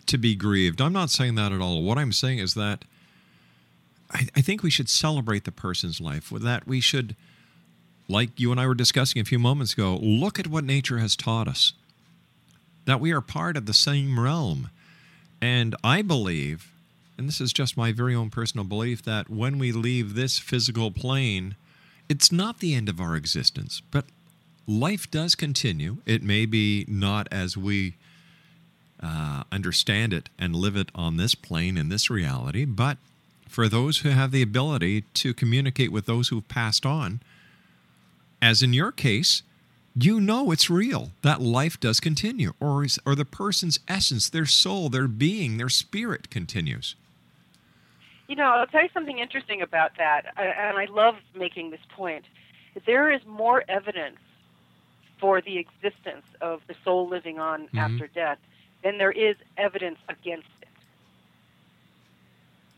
to 0.07 0.19
be 0.19 0.35
grieved. 0.35 0.81
I'm 0.81 0.93
not 0.93 1.11
saying 1.11 1.35
that 1.37 1.53
at 1.53 1.61
all. 1.61 1.83
What 1.83 1.99
I'm 1.99 2.13
saying 2.13 2.39
is 2.39 2.55
that 2.55 2.85
I, 4.13 4.27
I 4.37 4.41
think 4.41 4.63
we 4.63 4.71
should 4.71 4.89
celebrate 4.89 5.45
the 5.45 5.53
person's 5.53 6.01
life. 6.01 6.33
With 6.33 6.43
that, 6.43 6.67
we 6.67 6.81
should, 6.81 7.17
like 8.09 8.39
you 8.39 8.51
and 8.51 8.61
I 8.61 8.67
were 8.67 8.75
discussing 8.75 9.21
a 9.21 9.25
few 9.25 9.39
moments 9.39 9.73
ago, 9.73 9.99
look 10.01 10.39
at 10.39 10.47
what 10.47 10.65
nature 10.65 10.99
has 10.99 11.17
taught 11.17 11.49
us. 11.49 11.75
That 12.87 13.01
we 13.01 13.13
are 13.13 13.21
part 13.21 13.57
of 13.57 13.67
the 13.67 13.75
same 13.75 14.19
realm, 14.19 14.71
and 15.41 15.75
I 15.85 16.03
believe, 16.03 16.73
and 17.17 17.29
this 17.29 17.41
is 17.41 17.53
just 17.53 17.77
my 17.77 17.93
very 17.93 18.15
own 18.15 18.31
personal 18.31 18.65
belief, 18.65 19.03
that 19.03 19.31
when 19.31 19.59
we 19.59 19.73
leave 19.73 20.15
this 20.15 20.39
physical 20.39 20.91
plane, 20.91 21.57
it's 22.09 22.33
not 22.33 22.59
the 22.59 22.75
end 22.75 22.89
of 22.89 23.01
our 23.01 23.15
existence, 23.15 23.83
but 23.91 24.07
life 24.67 25.11
does 25.11 25.35
continue. 25.35 25.99
It 26.07 26.23
may 26.23 26.47
be 26.47 26.85
not 26.89 27.29
as 27.31 27.57
we 27.57 27.95
uh, 29.03 29.45
understand 29.53 30.13
it 30.13 30.29
and 30.39 30.57
live 30.57 30.77
it 30.77 30.91
on 30.95 31.17
this 31.17 31.35
plane 31.35 31.77
in 31.77 31.89
this 31.89 32.11
reality, 32.11 32.65
but 32.65 32.99
for 33.49 33.69
those 33.69 33.99
who 33.99 34.11
have 34.11 34.31
the 34.31 34.43
ability 34.43 35.03
to 35.15 35.35
communicate 35.35 35.91
with 35.91 36.07
those 36.07 36.29
who've 36.29 36.49
passed 36.49 36.87
on, 36.87 37.21
as 38.41 38.63
in 38.63 38.73
your 38.73 38.93
case, 38.93 39.43
you 40.05 40.21
know 40.21 40.51
it's 40.51 40.71
real 40.71 41.11
that 41.23 41.41
life 41.41 41.79
does 41.81 42.01
continue, 42.01 42.53
or 42.61 42.85
is, 42.85 42.99
or 43.05 43.15
the 43.15 43.25
person's 43.25 43.81
essence, 43.89 44.29
their 44.29 44.47
soul, 44.47 44.89
their 44.89 45.09
being, 45.09 45.57
their 45.57 45.69
spirit 45.69 46.31
continues. 46.31 46.95
You 48.29 48.37
know, 48.37 48.45
I'll 48.45 48.67
tell 48.67 48.83
you 48.83 48.89
something 48.95 49.19
interesting 49.19 49.61
about 49.61 49.97
that, 49.99 50.33
and 50.37 50.79
I 50.79 50.85
love 50.85 51.17
making 51.35 51.71
this 51.71 51.81
point. 51.97 52.25
There 52.87 53.11
is 53.11 53.21
more 53.27 53.65
evidence 53.69 54.19
for 55.19 55.41
the 55.41 55.59
existence 55.59 56.25
of 56.41 56.63
the 56.69 56.75
soul 56.85 57.09
living 57.09 57.39
on 57.39 57.67
Mhm. 57.69 57.79
after 57.79 58.07
death 58.07 58.39
than 58.83 58.99
there 58.99 59.11
is 59.11 59.37
evidence 59.57 59.99
against 60.09 60.49
it. 60.63 60.69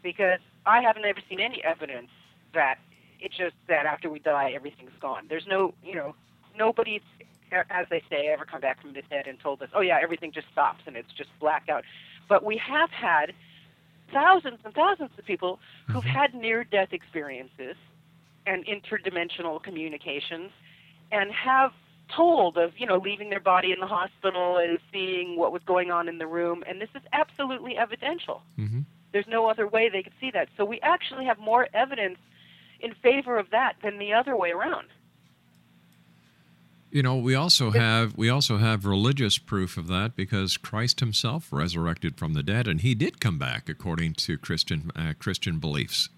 Because 0.03 0.41
I 0.67 0.81
haven't 0.81 1.05
ever 1.05 1.21
seen 1.29 1.39
any 1.41 1.63
evidence 1.63 2.11
that 2.53 2.79
it's 3.21 3.37
just 3.37 3.55
that 3.69 3.87
after 3.87 4.11
we 4.11 4.19
die, 4.19 4.51
everything's 4.53 4.99
gone. 4.99 5.27
There's 5.29 5.47
no, 5.47 5.75
you 5.85 5.95
know, 5.95 6.17
nobody's, 6.57 7.03
as 7.51 7.87
they 7.91 8.03
say, 8.11 8.29
ever 8.29 8.45
come 8.45 8.61
back 8.61 8.81
from 8.81 8.93
the 8.93 9.03
dead 9.11 9.27
and 9.27 9.38
told 9.41 9.62
us, 9.62 9.69
oh 9.75 9.81
yeah, 9.81 9.99
everything 10.03 10.33
just 10.33 10.49
stops 10.53 10.83
and 10.87 10.97
it's 10.97 11.12
just 11.12 11.31
blackout. 11.41 11.85
But 12.29 12.45
we 12.45 12.57
have 12.59 12.91
had 12.91 13.33
thousands 14.12 14.59
and 14.65 14.75
thousands 14.75 15.11
of 15.19 15.25
people 15.25 15.59
who've 15.88 16.05
had 16.05 16.35
near-death 16.35 16.93
experiences 16.93 17.77
and 18.47 18.65
interdimensional 18.67 19.62
communications 19.62 20.51
and 21.11 21.31
have 21.33 21.73
told 22.15 22.59
of 22.59 22.73
you 22.77 22.87
know 22.87 22.99
leaving 22.99 23.31
their 23.31 23.41
body 23.41 23.73
in 23.73 23.81
the 23.81 23.87
hospital 23.87 24.59
and 24.59 24.79
seeing 24.93 25.37
what 25.38 25.53
was 25.53 25.62
going 25.65 25.91
on 25.91 26.09
in 26.09 26.19
the 26.19 26.27
room. 26.27 26.62
And 26.67 26.81
this 26.81 26.91
is 26.95 27.03
absolutely 27.12 27.77
evidential. 27.77 28.43
Mm-hmm. 28.59 28.81
there's 29.12 29.29
no 29.29 29.49
other 29.49 29.67
way 29.69 29.88
they 29.88 30.03
could 30.03 30.12
see 30.21 30.31
that. 30.33 30.49
So 30.57 30.65
we 30.65 30.81
actually 30.81 31.25
have 31.25 31.38
more 31.38 31.69
evidence 31.75 32.19
in 32.81 32.95
favor 32.95 33.38
of 33.38 33.51
that 33.51 33.75
than 33.83 33.99
the 33.99 34.12
other 34.12 34.37
way 34.37 34.51
around 34.51 34.88
You 36.93 37.03
know, 37.03 37.17
we 37.17 37.35
also 37.35 37.71
have 37.71 38.17
we 38.19 38.29
also 38.29 38.59
have 38.59 38.85
religious 38.85 39.39
proof 39.39 39.79
of 39.79 39.89
that 39.89 40.15
because 40.15 40.59
Christ 40.59 41.01
Himself 41.01 41.49
resurrected 41.51 42.19
from 42.19 42.35
the 42.35 42.43
dead, 42.43 42.69
and 42.69 42.83
He 42.83 42.95
did 42.95 43.19
come 43.19 43.39
back 43.39 43.69
according 43.69 44.13
to 44.15 44.37
Christian 44.37 44.91
uh, 44.95 45.15
Christian 45.19 45.59
beliefs. 45.59 46.11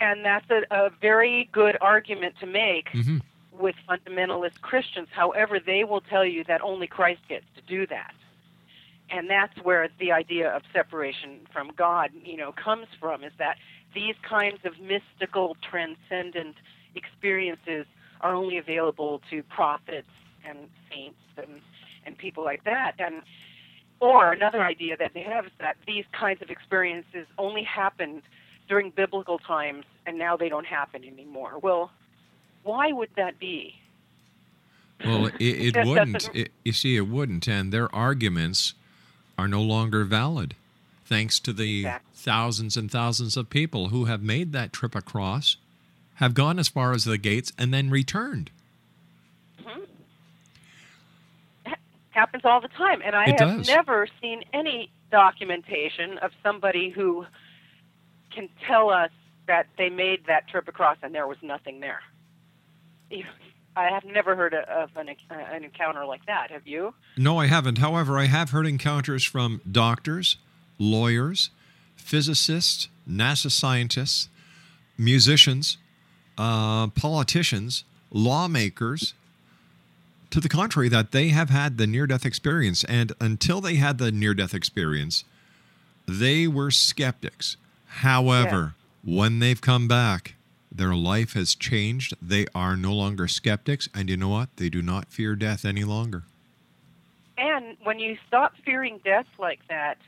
and 0.00 0.24
that's 0.24 0.50
a, 0.50 0.62
a 0.70 0.90
very 1.00 1.48
good 1.52 1.76
argument 1.80 2.34
to 2.40 2.46
make 2.46 2.88
hmm 2.92 3.18
with 3.52 3.74
fundamentalist 3.86 4.62
Christians. 4.62 5.08
However, 5.12 5.60
they 5.60 5.84
will 5.84 6.00
tell 6.00 6.24
you 6.24 6.42
that 6.44 6.62
only 6.62 6.86
Christ 6.86 7.20
gets 7.28 7.44
to 7.54 7.60
do 7.60 7.86
that. 7.88 8.14
And 9.10 9.28
that's 9.28 9.56
where 9.62 9.90
the 10.00 10.10
idea 10.10 10.48
of 10.50 10.62
separation 10.72 11.40
from 11.52 11.70
God, 11.76 12.10
you 12.24 12.38
know, 12.38 12.52
comes 12.52 12.86
from 12.98 13.22
is 13.22 13.32
that 13.36 13.58
these 13.94 14.14
kinds 14.22 14.64
of 14.64 14.72
mystical 14.80 15.54
transcendent 15.60 16.56
experiences 16.94 17.84
are 18.22 18.34
only 18.34 18.58
available 18.58 19.20
to 19.30 19.42
prophets 19.44 20.08
and 20.46 20.58
saints 20.90 21.18
and 21.36 21.60
and 22.04 22.18
people 22.18 22.44
like 22.44 22.64
that. 22.64 22.92
And 22.98 23.22
or 24.00 24.32
another 24.32 24.62
idea 24.62 24.96
that 24.96 25.12
they 25.14 25.22
have 25.22 25.46
is 25.46 25.52
that 25.60 25.76
these 25.86 26.04
kinds 26.12 26.42
of 26.42 26.50
experiences 26.50 27.26
only 27.38 27.62
happened 27.62 28.22
during 28.68 28.90
biblical 28.90 29.38
times 29.38 29.84
and 30.06 30.18
now 30.18 30.36
they 30.36 30.48
don't 30.48 30.66
happen 30.66 31.04
anymore. 31.04 31.58
Well, 31.62 31.90
why 32.64 32.92
would 32.92 33.10
that 33.16 33.38
be? 33.38 33.74
Well, 35.04 35.26
it, 35.26 35.34
it 35.40 35.86
wouldn't. 35.86 36.30
It, 36.34 36.52
you 36.64 36.72
see, 36.72 36.96
it 36.96 37.08
wouldn't, 37.08 37.46
and 37.48 37.72
their 37.72 37.92
arguments 37.94 38.74
are 39.38 39.48
no 39.48 39.62
longer 39.62 40.04
valid, 40.04 40.54
thanks 41.04 41.40
to 41.40 41.52
the 41.52 41.86
thousands 42.14 42.76
and 42.76 42.90
thousands 42.90 43.36
of 43.36 43.50
people 43.50 43.88
who 43.88 44.04
have 44.04 44.22
made 44.22 44.52
that 44.52 44.72
trip 44.72 44.94
across, 44.94 45.56
have 46.22 46.34
gone 46.34 46.58
as 46.58 46.68
far 46.68 46.92
as 46.92 47.04
the 47.04 47.18
gates, 47.18 47.52
and 47.58 47.74
then 47.74 47.90
returned. 47.90 48.50
Mhm. 49.60 49.86
Ha- 51.66 51.74
Happens 52.10 52.44
all 52.44 52.60
the 52.60 52.68
time, 52.68 53.02
and 53.04 53.14
I 53.16 53.24
It 53.24 53.40
have 53.40 53.58
does. 53.58 53.66
never 53.68 54.06
seen 54.20 54.44
any 54.52 54.90
documentation 55.10 56.18
of 56.18 56.30
somebody 56.42 56.90
who 56.90 57.26
can 58.30 58.48
tell 58.66 58.88
us 58.90 59.10
that 59.46 59.66
they 59.76 59.90
made 59.90 60.24
that 60.26 60.48
trip 60.48 60.68
across 60.68 60.96
and 61.02 61.14
there 61.14 61.26
was 61.26 61.36
nothing 61.42 61.80
there. 61.80 62.02
I 63.74 63.84
have 63.88 64.04
never 64.04 64.36
heard 64.36 64.54
of 64.54 64.90
an, 64.96 65.08
uh, 65.08 65.34
an 65.34 65.64
encounter 65.64 66.04
like 66.04 66.24
that. 66.26 66.50
Have 66.50 66.66
you? 66.66 66.94
No, 67.16 67.38
I 67.38 67.46
haven't. 67.46 67.78
However, 67.78 68.18
I 68.18 68.26
have 68.26 68.50
heard 68.50 68.66
encounters 68.66 69.24
from 69.24 69.60
doctors, 69.70 70.36
lawyers, 70.78 71.50
physicists, 71.96 72.88
NASA 73.08 73.50
scientists, 73.50 74.28
musicians, 74.96 75.76
uh, 76.38 76.88
politicians, 76.88 77.84
lawmakers, 78.10 79.14
to 80.30 80.40
the 80.40 80.48
contrary, 80.48 80.88
that 80.88 81.12
they 81.12 81.28
have 81.28 81.50
had 81.50 81.76
the 81.76 81.86
near 81.86 82.06
death 82.06 82.24
experience. 82.24 82.84
And 82.84 83.12
until 83.20 83.60
they 83.60 83.76
had 83.76 83.98
the 83.98 84.10
near 84.10 84.34
death 84.34 84.54
experience, 84.54 85.24
they 86.08 86.46
were 86.46 86.70
skeptics. 86.70 87.56
However, 87.86 88.74
when 89.04 89.38
they've 89.40 89.60
come 89.60 89.86
back, 89.86 90.34
their 90.70 90.94
life 90.94 91.34
has 91.34 91.54
changed. 91.54 92.14
They 92.22 92.46
are 92.54 92.76
no 92.76 92.94
longer 92.94 93.28
skeptics. 93.28 93.88
And 93.94 94.08
you 94.08 94.16
know 94.16 94.30
what? 94.30 94.48
They 94.56 94.70
do 94.70 94.80
not 94.80 95.12
fear 95.12 95.36
death 95.36 95.64
any 95.64 95.84
longer. 95.84 96.22
And 97.36 97.76
when 97.82 97.98
you 97.98 98.16
stop 98.26 98.54
fearing 98.64 99.00
death 99.04 99.26
like 99.38 99.60
that, 99.68 99.98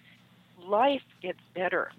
life 0.66 1.02
gets 1.20 1.40
better. 1.54 1.92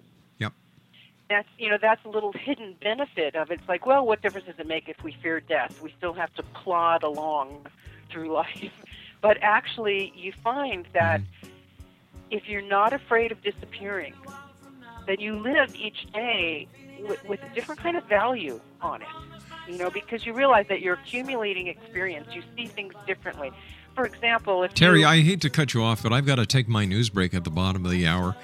That's 1.30 1.48
you 1.58 1.70
know 1.70 1.78
that's 1.82 2.04
a 2.06 2.10
little 2.10 2.34
hidden 2.34 2.76
benefit 2.82 3.36
of 3.36 3.50
it. 3.52 3.60
It's 3.60 3.70
like, 3.70 3.86
well, 3.86 4.06
what 4.06 4.22
difference 4.22 4.46
does 4.46 4.60
it 4.60 4.68
make 4.68 4.88
if 4.88 5.04
we 5.04 5.12
fear 5.24 5.40
death? 5.40 5.82
We 5.82 5.94
still 5.98 6.14
have 6.14 6.34
to 6.36 6.44
plod 6.44 7.04
along 7.04 7.66
through 8.12 8.32
life. 8.34 8.72
But 9.22 9.38
actually, 9.42 10.14
you 10.16 10.32
find 10.32 10.86
that 10.94 11.22
if 12.30 12.48
you're 12.48 12.62
not 12.62 12.94
afraid 12.94 13.32
of 13.32 13.42
disappearing, 13.42 14.14
then 15.08 15.20
you 15.20 15.36
live 15.38 15.76
each 15.76 16.12
day 16.14 16.68
with, 17.00 17.24
with 17.28 17.40
a 17.44 17.56
different 17.56 17.82
kind 17.82 17.98
of 17.98 18.04
value 18.06 18.60
on 18.82 19.02
it. 19.02 19.08
You 19.68 19.78
know, 19.80 19.90
because 19.90 20.26
you 20.26 20.34
realize 20.34 20.68
that 20.70 20.82
you're 20.82 20.94
accumulating 20.94 21.68
experience. 21.68 22.28
You 22.34 22.44
see 22.56 22.68
things 22.68 22.94
differently. 23.08 23.52
For 23.96 24.06
example, 24.06 24.64
if 24.64 24.74
Terri, 24.74 25.00
you, 25.00 25.08
I 25.08 25.22
hate 25.22 25.42
to 25.42 25.50
cut 25.50 25.74
you 25.74 25.82
off, 25.82 26.04
but 26.04 26.14
I've 26.14 26.26
got 26.26 26.36
to 26.36 26.46
take 26.46 26.68
my 26.68 26.86
news 26.86 27.10
break 27.10 27.34
at 27.34 27.46
the 27.46 27.50
bottom 27.50 27.86
of 27.86 27.92
the 27.92 28.06
hour. 28.06 28.36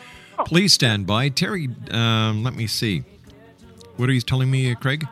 Please 0.45 0.73
stand 0.73 1.07
by. 1.07 1.29
Terri, 1.29 1.93
um, 1.93 2.43
let 2.43 2.55
me 2.55 2.67
see. 2.67 3.03
What 3.97 4.09
are 4.09 4.13
you 4.13 4.21
telling 4.21 4.49
me, 4.49 4.71
uh, 4.71 4.75
Craig? 4.75 5.07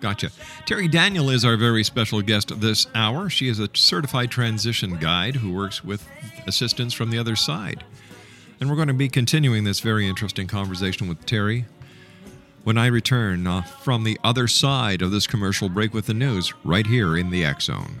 Gotcha. 0.00 0.28
Terri 0.66 0.90
Daniel 0.90 1.30
is 1.30 1.44
our 1.44 1.56
very 1.56 1.82
special 1.82 2.20
guest 2.20 2.60
this 2.60 2.86
hour. 2.94 3.30
She 3.30 3.48
is 3.48 3.58
a 3.58 3.68
certified 3.72 4.30
transition 4.30 4.98
guide 4.98 5.36
who 5.36 5.52
works 5.52 5.82
with 5.82 6.06
assistance 6.46 6.92
from 6.92 7.10
the 7.10 7.18
other 7.18 7.34
side. 7.34 7.82
And 8.60 8.68
we're 8.68 8.76
going 8.76 8.88
to 8.88 8.94
be 8.94 9.08
continuing 9.08 9.64
this 9.64 9.80
very 9.80 10.06
interesting 10.06 10.46
conversation 10.46 11.08
with 11.08 11.24
Terri 11.26 11.64
when 12.64 12.76
I 12.76 12.86
return 12.86 13.46
uh, 13.46 13.62
from 13.62 14.04
the 14.04 14.18
other 14.24 14.48
side 14.48 15.00
of 15.00 15.10
this 15.10 15.26
commercial 15.26 15.68
break 15.68 15.94
with 15.94 16.06
the 16.06 16.14
news 16.14 16.52
right 16.64 16.86
here 16.86 17.16
in 17.16 17.30
the 17.30 17.44
X 17.44 17.64
Zone. 17.64 18.00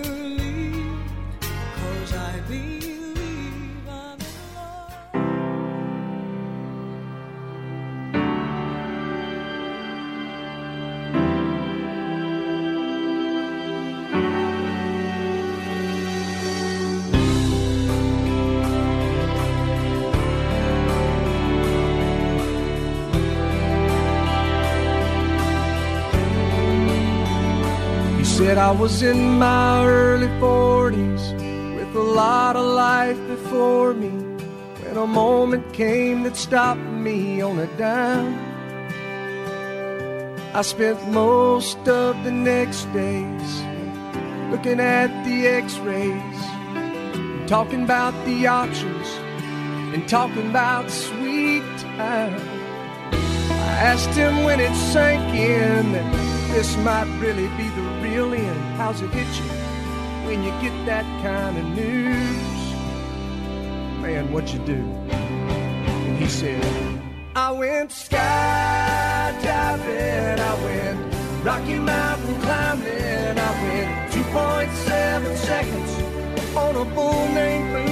said 28.56 28.62
I 28.62 28.70
was 28.70 29.02
in 29.02 29.38
my 29.38 29.84
early 29.84 30.28
40s 30.40 31.24
with 31.76 31.94
a 31.94 32.00
lot 32.00 32.56
of 32.56 32.64
life 32.64 33.18
before 33.28 33.92
me 33.92 34.08
when 34.82 34.96
a 34.96 35.06
moment 35.06 35.74
came 35.74 36.22
that 36.22 36.36
stopped 36.36 36.80
me 36.80 37.42
on 37.42 37.58
a 37.58 37.66
dime. 37.76 38.34
I 40.54 40.62
spent 40.62 40.98
most 41.08 41.86
of 41.86 42.24
the 42.24 42.32
next 42.32 42.84
days 42.94 43.50
looking 44.50 44.80
at 44.80 45.10
the 45.26 45.46
x 45.46 45.76
rays, 45.80 46.40
and 46.76 47.46
talking 47.48 47.82
about 47.82 48.14
the 48.24 48.46
options, 48.46 49.08
and 49.92 50.08
talking 50.08 50.48
about 50.48 50.90
sweet 50.90 51.68
time. 51.98 52.40
I 53.68 53.72
asked 53.92 54.14
him 54.22 54.44
when 54.44 54.60
it 54.60 54.74
sank 54.92 55.34
in 55.34 55.92
that 55.92 56.08
this 56.54 56.74
might 56.78 57.10
really 57.20 57.48
be 57.58 57.68
the 57.68 57.95
How's 58.16 59.02
it 59.02 59.10
hit 59.10 59.26
you 59.36 59.44
when 60.26 60.42
you 60.42 60.50
get 60.62 60.72
that 60.86 61.04
kind 61.22 61.58
of 61.58 61.64
news? 61.76 62.72
Man, 64.00 64.32
what 64.32 64.54
you 64.54 64.58
do? 64.60 64.80
And 65.10 66.16
he 66.16 66.26
said, 66.26 66.64
I 67.34 67.50
went 67.52 67.90
skydiving, 67.90 68.16
I 70.38 70.54
went 70.64 71.14
Rocky 71.44 71.78
Mountain 71.78 72.40
climbing, 72.40 73.38
I 73.38 73.52
went 73.64 74.10
2.7 74.12 75.36
seconds 75.36 76.56
on 76.56 76.74
a 76.74 76.84
bull 76.94 77.28
named 77.34 77.85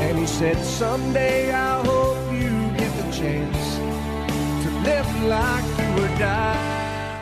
And 0.00 0.18
he 0.18 0.26
said, 0.26 0.56
Someday 0.64 1.52
I 1.52 1.84
hope 1.84 2.32
you 2.32 2.48
get 2.76 2.92
the 2.96 3.10
chance 3.12 3.76
to 4.64 4.70
live 4.82 5.22
like 5.24 5.64
you. 5.64 5.78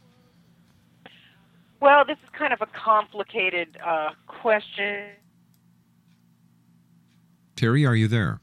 Well, 1.84 2.02
this 2.06 2.16
is 2.24 2.30
kind 2.32 2.54
of 2.54 2.62
a 2.62 2.66
complicated 2.66 3.76
uh, 3.84 4.12
question. 4.26 5.10
Terri, 7.56 7.86
are 7.86 7.94
you 7.94 8.08
there? 8.08 8.40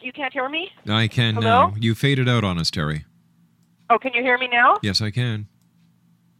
You 0.00 0.12
can't 0.12 0.32
hear 0.32 0.48
me? 0.48 0.72
I 0.88 1.06
can 1.06 1.36
Hello? 1.36 1.68
now. 1.68 1.74
You 1.78 1.94
faded 1.94 2.28
out 2.28 2.42
on 2.42 2.58
us, 2.58 2.72
Terri. 2.72 3.04
Oh, 3.88 3.98
can 4.00 4.12
you 4.14 4.20
hear 4.20 4.36
me 4.36 4.48
now? 4.48 4.78
Yes, 4.82 5.00
I 5.00 5.12
can. 5.12 5.46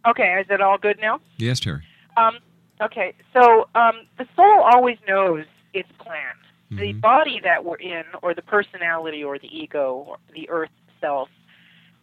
Okay, 0.04 0.40
is 0.40 0.46
it 0.50 0.60
all 0.60 0.78
good 0.78 0.98
now? 1.00 1.20
Yes, 1.36 1.60
Terri. 1.60 1.82
Um, 2.16 2.38
okay, 2.82 3.14
so 3.32 3.68
um, 3.76 4.08
the 4.18 4.26
soul 4.34 4.62
always 4.62 4.98
knows 5.06 5.44
its 5.74 5.88
plan. 6.00 6.34
The 6.76 6.92
body 6.94 7.40
that 7.44 7.64
we're 7.64 7.76
in, 7.76 8.02
or 8.20 8.34
the 8.34 8.42
personality, 8.42 9.22
or 9.22 9.38
the 9.38 9.46
ego, 9.46 10.06
or 10.08 10.16
the 10.34 10.50
earth 10.50 10.70
self, 11.00 11.28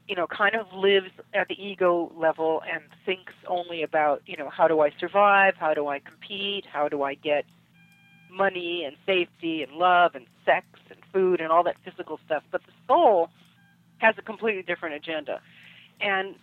you 0.08 0.16
know, 0.16 0.28
kind 0.28 0.56
of 0.56 0.68
lives 0.74 1.12
at 1.34 1.48
the 1.48 1.64
ego 1.64 2.12
level 2.18 2.62
and 2.72 2.84
thinks 3.06 3.34
only 3.48 3.84
about, 3.84 4.22
you 4.26 4.36
know, 4.36 4.50
how 4.50 4.68
do 4.68 4.82
I 4.82 4.92
survive? 5.00 5.56
How 5.58 5.74
do 5.74 5.88
I 5.88 6.00
compete? 6.00 6.66
How 6.66 6.90
do 6.90 7.04
I 7.04 7.14
get 7.14 7.46
money 8.30 8.84
and 8.86 8.96
safety 9.06 9.64
and 9.64 9.74
love 9.74 10.16
and 10.16 10.26
sex 10.46 10.66
and 10.90 11.00
food 11.14 11.40
and 11.40 11.52
all 11.52 11.64
that 11.64 11.76
physical 11.86 12.20
stuff? 12.26 12.44
But 12.52 12.62
the 12.66 12.74
soul 12.88 13.30
has 14.00 14.16
a 14.18 14.22
completely 14.22 14.64
different 14.64 14.96
agenda. 14.96 15.42
And 16.02 16.36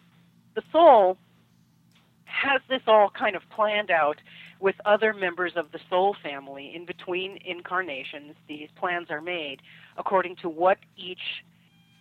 the 0.55 0.62
soul 0.73 1.18
has 2.25 2.61
this 2.68 2.83
all 2.87 3.11
kind 3.11 3.35
of 3.35 3.42
planned 3.55 3.90
out 3.90 4.18
with 4.61 4.77
other 4.85 5.12
members 5.12 5.53
of 5.57 5.73
the 5.73 5.79
soul 5.88 6.16
family 6.23 6.73
in 6.75 6.85
between 6.85 7.38
incarnations. 7.44 8.35
These 8.49 8.68
plans 8.77 9.09
are 9.11 9.21
made 9.21 9.62
according 9.97 10.37
to 10.37 10.49
what 10.49 10.79
each 10.97 11.42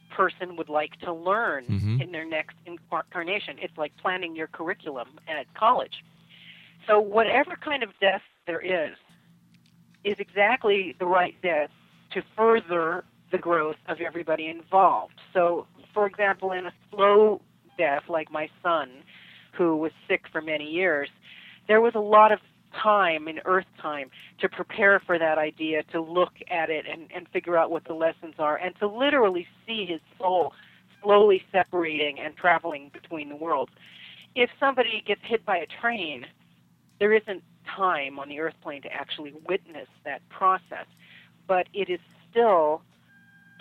person 0.10 0.56
would 0.56 0.70
like 0.70 0.98
to 1.00 1.13
learn 1.13 1.65
Mhm. 1.65 2.02
in 2.02 2.12
their 2.12 2.26
next 2.26 2.56
incarnation. 2.65 3.58
It's 3.60 3.78
like 3.78 3.96
planning 3.98 4.36
your 4.36 4.48
curriculum 4.48 5.20
at 5.28 5.52
college. 5.54 6.04
So, 6.86 7.00
whatever 7.00 7.56
kind 7.56 7.84
of 7.84 7.98
death 8.00 8.24
there 8.46 8.60
is, 8.62 8.96
is 10.04 10.15
exactly 10.20 10.96
the 11.00 11.06
right 11.06 11.36
death 11.41 11.72
to 12.12 12.22
further 12.36 13.04
the 13.32 13.38
growth 13.38 13.76
of 13.88 14.00
everybody 14.00 14.48
involved. 14.48 15.20
So, 15.34 15.67
for 15.93 16.08
example, 16.08 16.52
in 16.54 16.65
a 16.65 16.74
slow 16.89 17.41
death, 17.78 18.04
like 18.08 18.32
my 18.32 18.50
son, 18.63 19.04
who 19.52 19.76
was 19.76 19.91
sick 20.08 20.28
for 20.32 20.41
many 20.41 20.70
years, 20.70 21.10
there 21.67 21.82
was 21.82 21.96
a 21.96 22.00
lot 22.00 22.32
of 22.32 22.39
time 22.82 23.28
in 23.28 23.40
earth 23.46 23.66
time 23.82 24.10
to 24.40 24.50
prepare 24.50 25.00
for 25.00 25.18
that 25.20 25.38
idea, 25.38 25.84
to 25.92 26.02
look 26.02 26.34
at 26.50 26.70
it 26.70 26.86
and, 26.92 27.10
and 27.13 27.28
figure 27.30 27.58
out 27.58 27.72
what 27.72 27.84
the 27.86 27.94
lessons 27.94 28.36
are, 28.40 28.58
and 28.58 28.76
to 28.80 28.88
literally 28.88 29.48
see 29.66 29.86
his 29.86 30.02
soul 30.18 30.54
slowly 31.04 31.44
separating 31.52 32.20
and 32.20 32.36
traveling 32.36 32.90
between 32.94 33.30
the 33.30 33.36
worlds. 33.36 33.72
If 34.36 34.50
somebody 34.60 35.04
gets 35.06 35.22
hit 35.24 35.46
by 35.46 35.58
a 35.58 35.66
train, 35.82 36.26
there 37.00 37.13
isn't 37.13 37.44
time 37.76 38.20
on 38.20 38.30
the 38.30 38.40
earth 38.40 38.56
plane 38.62 38.82
to 38.84 38.92
actually 38.92 39.34
witness 39.48 39.88
that 40.06 40.28
process, 40.30 40.86
but 41.48 41.68
it 41.74 41.90
is 41.90 42.00
still 42.30 42.82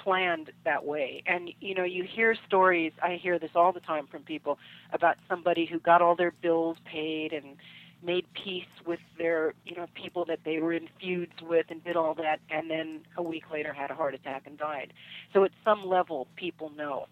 planned 0.03 0.51
that 0.65 0.85
way. 0.85 1.23
And 1.27 1.51
you 1.61 1.75
know, 1.75 1.85
you 1.85 2.05
hear 2.05 2.37
stories, 2.47 2.93
I 3.03 3.19
hear 3.21 3.39
this 3.39 3.51
all 3.55 3.73
the 3.73 3.81
time 3.81 4.07
from 4.07 4.23
people 4.23 4.59
about 4.93 5.17
somebody 5.29 5.67
who 5.67 5.81
got 5.81 6.01
all 6.01 6.15
their 6.15 6.33
bills 6.43 6.77
paid 6.85 7.33
and 7.33 7.57
made 8.03 8.27
peace 8.35 8.65
with 8.85 9.01
their, 9.19 9.55
you 9.65 9.75
know, 9.75 9.87
people 9.95 10.25
that 10.27 10.41
they 10.45 10.59
were 10.59 10.73
in 10.73 10.89
feuds 11.01 11.33
with 11.43 11.67
and 11.71 11.83
did 11.83 11.97
all 11.97 12.15
that 12.15 12.41
and 12.51 12.71
then 12.71 13.01
a 13.17 13.23
week 13.23 13.51
later 13.51 13.73
had 13.73 13.91
a 13.91 13.95
heart 13.95 14.15
attack 14.15 14.43
and 14.47 14.59
died. 14.59 14.93
So 15.33 15.45
at 15.45 15.51
some 15.65 15.87
level 15.87 16.29
people 16.37 16.71
know. 16.71 17.09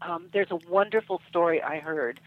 Um, 0.00 0.28
there's 0.32 0.50
a 0.50 0.58
wonderful 0.68 1.20
story 1.28 1.60
I 1.60 1.80
heard 1.80 2.20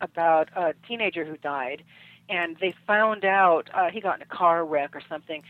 about 0.00 0.50
a 0.54 0.74
teenager 0.86 1.24
who 1.24 1.36
died 1.38 1.82
and 2.28 2.56
they 2.60 2.74
found 2.86 3.24
out 3.24 3.70
uh, 3.72 3.90
he 3.90 4.00
got 4.00 4.16
in 4.16 4.22
a 4.22 4.26
car 4.26 4.64
wreck 4.64 4.94
or 4.94 5.00
something 5.08 5.42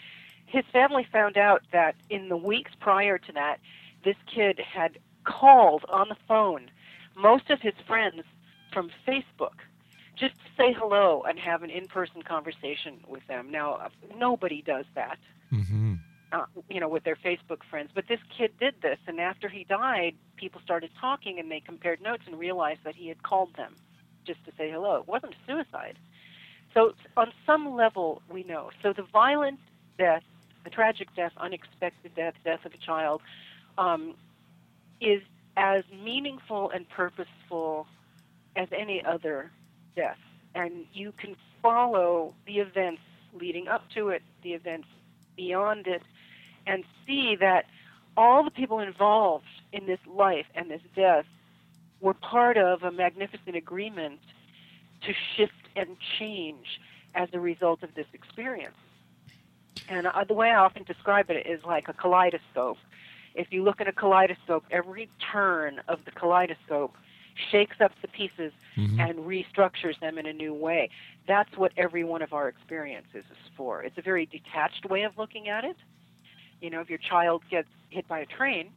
his 0.49 0.65
family 0.73 1.07
found 1.13 1.37
out 1.37 1.63
that 1.73 1.95
in 2.09 2.29
the 2.29 2.37
weeks 2.37 2.73
prior 2.81 3.19
to 3.19 3.33
that, 3.33 3.61
this 4.05 4.17
kid 4.35 4.59
had 4.59 4.99
called 5.25 5.85
on 5.89 6.09
the 6.09 6.17
phone 6.27 6.71
most 7.15 7.51
of 7.51 7.61
his 7.61 7.75
friends 7.87 8.23
from 8.73 8.91
Facebook 9.07 9.59
just 10.19 10.35
to 10.37 10.51
say 10.57 10.73
hello 10.73 11.23
and 11.29 11.39
have 11.39 11.63
an 11.63 11.71
in-person 11.71 12.23
conversation 12.23 13.01
with 13.07 13.27
them. 13.27 13.51
Now, 13.51 13.75
uh, 13.75 13.89
nobody 14.17 14.63
does 14.63 14.87
that, 14.95 15.19
Mm-hmm. 15.53 15.95
uh, 16.33 16.45
you 16.69 16.81
know, 16.81 16.89
with 16.89 17.05
their 17.05 17.17
Facebook 17.17 17.63
friends. 17.71 17.91
But 17.95 18.07
this 18.09 18.21
kid 18.37 18.53
did 18.59 18.75
this, 18.83 18.99
and 19.07 19.19
after 19.21 19.49
he 19.49 19.65
died, 19.65 20.15
people 20.37 20.61
started 20.63 20.91
talking 21.01 21.39
and 21.39 21.51
they 21.51 21.61
compared 21.61 22.01
notes 22.03 22.25
and 22.27 22.39
realized 22.39 22.81
that 22.85 22.95
he 22.95 23.09
had 23.09 23.23
called 23.23 23.55
them 23.57 23.75
just 24.27 24.45
to 24.45 24.53
say 24.59 24.71
hello. 24.71 24.97
It 24.97 25.09
wasn't 25.09 25.35
suicide. 25.47 25.99
So, 26.75 26.93
on 27.17 27.33
some 27.47 27.75
level, 27.75 28.21
we 28.31 28.43
know. 28.45 28.71
So, 28.83 28.93
the 28.93 29.03
violent 29.05 29.59
death, 29.97 30.23
the 30.65 30.71
tragic 30.71 31.09
death, 31.17 31.33
unexpected 31.39 32.15
death, 32.15 32.35
death 32.45 32.65
of 32.67 32.75
a 32.75 32.77
child, 32.79 33.23
um, 33.79 34.15
is 35.01 35.23
as 35.57 35.83
meaningful 36.05 36.71
and 36.71 36.89
purposeful 36.89 37.87
as 38.55 38.69
any 38.71 39.03
other 39.05 39.51
death. 39.99 40.19
And 40.55 40.87
you 40.95 41.13
can 41.13 41.35
follow 41.61 42.35
the 42.47 42.59
events 42.61 43.03
leading 43.35 43.67
up 43.67 43.83
to 43.95 44.09
it, 44.11 44.23
the 44.43 44.53
events 44.53 44.87
beyond 45.37 45.87
it, 45.87 46.03
and 46.67 46.85
see 47.07 47.37
that 47.37 47.67
all 48.17 48.45
the 48.45 48.51
people 48.51 48.79
involved 48.79 49.45
in 49.73 49.87
this 49.87 49.99
life 50.07 50.47
and 50.55 50.71
this 50.71 50.81
death 50.95 51.27
were 52.01 52.15
part 52.15 52.57
of 52.57 52.83
a 52.85 52.93
magnificent 52.93 53.57
agreement 53.57 54.21
to 55.03 55.13
shift 55.37 55.65
and 55.75 55.97
change 56.19 56.81
as 57.15 57.29
a 57.33 57.41
result 57.41 57.83
of 57.83 57.95
this 57.95 58.07
experience. 58.13 58.77
And 59.89 60.07
uh, 60.07 60.25
the 60.25 60.35
way 60.35 60.51
I 60.51 60.57
often 60.57 60.85
describe 60.85 61.31
it 61.31 61.47
is 61.47 61.65
like 61.65 61.89
a 61.89 61.93
kaleidoscope. 61.93 62.79
If 63.35 63.53
you 63.53 63.63
look 63.65 63.81
at 63.81 63.89
a 63.89 63.93
kaleidoscope, 63.93 64.65
every 64.71 65.09
turn 65.33 65.81
of 65.89 66.05
the 66.05 66.11
kaleidoscope 66.11 66.95
shakes 67.51 67.81
up 67.81 67.93
the 68.03 68.09
pieces 68.09 68.53
Mhm. 68.77 68.99
and 69.01 69.19
restructures 69.21 69.99
them 70.01 70.19
in 70.19 70.27
a 70.27 70.33
new 70.33 70.53
way. 70.53 70.91
That's 71.27 71.57
what 71.57 71.73
every 71.77 72.05
one 72.05 72.23
of 72.23 72.33
our 72.33 72.49
experiences 72.49 73.25
is 73.31 73.51
for. 73.57 73.83
It's 73.83 73.99
a 73.99 74.03
very 74.03 74.27
detached 74.27 74.87
way 74.87 75.03
of 75.03 75.17
looking 75.19 75.49
at 75.49 75.65
it. 75.65 75.77
You 76.61 76.71
know, 76.71 76.81
if 76.81 76.89
your 76.89 76.99
child 76.99 77.43
gets 77.51 77.69
hit 77.91 78.07
by 78.09 78.21
a 78.21 78.27
train, 78.27 78.71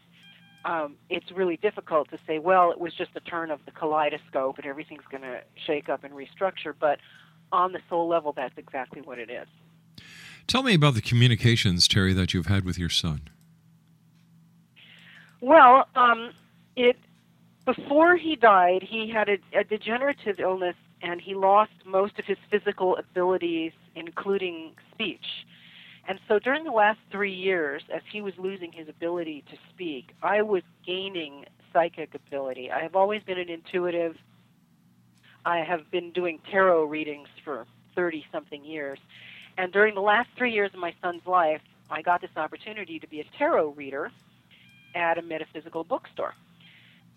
um, 0.66 0.96
it's 1.10 1.32
really 1.32 1.58
difficult 1.58 2.10
to 2.12 2.20
say, 2.28 2.38
well, 2.40 2.72
it 2.72 2.80
was 2.80 2.94
just 2.94 3.12
a 3.16 3.20
turn 3.20 3.50
of 3.50 3.66
the 3.66 3.72
kaleidoscope 3.72 4.58
and 4.58 4.68
everything's 4.68 5.06
going 5.10 5.24
to 5.24 5.42
shake 5.66 5.90
up 5.90 6.04
and 6.04 6.14
restructure. 6.14 6.74
But 6.78 7.00
on 7.52 7.72
the 7.72 7.82
soul 7.90 8.08
level, 8.08 8.32
that's 8.32 8.58
exactly 8.58 9.02
what 9.02 9.18
it 9.18 9.30
is. 9.30 9.48
Tell 10.48 10.64
me 10.64 10.74
about 10.74 10.94
the 10.94 11.02
communications, 11.02 11.88
Terri, 11.88 12.16
that 12.16 12.34
you've 12.34 12.48
had 12.48 12.66
with 12.66 12.78
your 12.78 12.90
son. 12.90 13.30
Well, 15.40 15.88
um, 15.96 16.32
it 16.76 16.98
before 17.66 18.16
he 18.16 18.36
died, 18.36 18.84
he 18.84 19.10
had 19.10 19.30
a, 19.30 19.38
a 19.54 19.64
degenerative 19.64 20.40
illness 20.40 20.76
and 21.02 21.20
he 21.22 21.36
lost 21.36 21.72
most 21.86 22.20
of 22.20 22.26
his 22.26 22.38
physical 22.50 22.98
abilities, 22.98 23.74
including 23.96 24.74
speech. 24.92 25.46
And 26.08 26.20
so 26.28 26.40
during 26.40 26.64
the 26.64 26.72
last 26.72 27.00
three 27.12 27.34
years, 27.34 27.84
as 27.94 28.02
he 28.12 28.22
was 28.22 28.34
losing 28.38 28.72
his 28.72 28.88
ability 28.88 29.44
to 29.52 29.58
speak, 29.70 30.14
I 30.22 30.42
was 30.42 30.64
gaining 30.86 31.46
psychic 31.72 32.16
ability. 32.16 32.72
I 32.72 32.82
have 32.82 32.96
always 32.96 33.24
been 33.24 33.38
an 33.38 33.50
intuitive. 33.50 34.18
I 35.46 35.60
have 35.60 35.90
been 35.92 36.12
doing 36.12 36.40
tarot 36.50 36.86
readings 36.86 37.30
for 37.44 37.66
30 37.96 38.26
something 38.32 38.64
years. 38.64 39.00
And 39.58 39.72
during 39.72 39.96
the 39.96 40.02
last 40.02 40.30
three 40.36 40.54
years 40.54 40.72
of 40.74 40.80
my 40.80 40.94
son's 41.02 41.26
life, 41.26 41.62
I 41.90 42.02
got 42.02 42.22
this 42.22 42.32
opportunity 42.36 43.00
to 43.00 43.08
be 43.08 43.20
a 43.20 43.26
tarot 43.38 43.70
reader 43.70 44.12
at 44.96 45.18
a 45.18 45.22
metaphysical 45.22 45.84
bookstore. 45.84 46.34